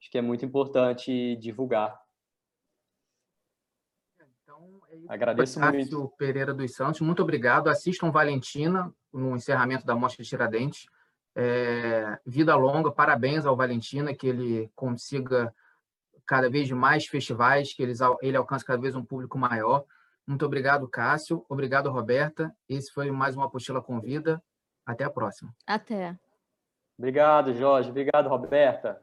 acho 0.00 0.10
que 0.10 0.18
é 0.18 0.22
muito 0.22 0.44
importante 0.44 1.36
divulgar. 1.36 1.98
Então, 4.42 4.80
é 4.88 4.96
isso. 4.96 5.12
Agradeço 5.12 5.58
Cássio 5.58 5.74
muito. 5.74 6.14
Pereira 6.16 6.54
dos 6.54 6.74
Santos, 6.74 7.00
muito 7.00 7.22
obrigado. 7.22 7.68
Assistam 7.68 8.10
Valentina 8.10 8.92
no 9.12 9.34
encerramento 9.34 9.84
da 9.84 9.94
Mostra 9.94 10.22
de 10.22 10.28
Tiradentes. 10.28 10.86
É, 11.34 12.18
vida 12.24 12.54
longa, 12.56 12.90
parabéns 12.90 13.44
ao 13.44 13.56
Valentina, 13.56 14.14
que 14.14 14.26
ele 14.26 14.70
consiga 14.74 15.54
cada 16.24 16.48
vez 16.48 16.70
mais 16.70 17.06
festivais, 17.06 17.72
que 17.72 17.82
eles, 17.82 17.98
ele 18.22 18.36
alcance 18.36 18.64
cada 18.64 18.80
vez 18.80 18.96
um 18.96 19.04
público 19.04 19.36
maior. 19.36 19.84
Muito 20.26 20.44
obrigado, 20.44 20.88
Cássio. 20.88 21.44
Obrigado, 21.48 21.90
Roberta. 21.90 22.52
Esse 22.68 22.90
foi 22.92 23.10
mais 23.10 23.36
uma 23.36 23.46
Apostila 23.46 23.80
Convida. 23.80 24.42
Até 24.84 25.04
a 25.04 25.10
próxima. 25.10 25.54
Até. 25.66 26.16
Obrigado, 26.98 27.54
Jorge. 27.54 27.90
Obrigado, 27.90 28.28
Roberta. 28.28 29.02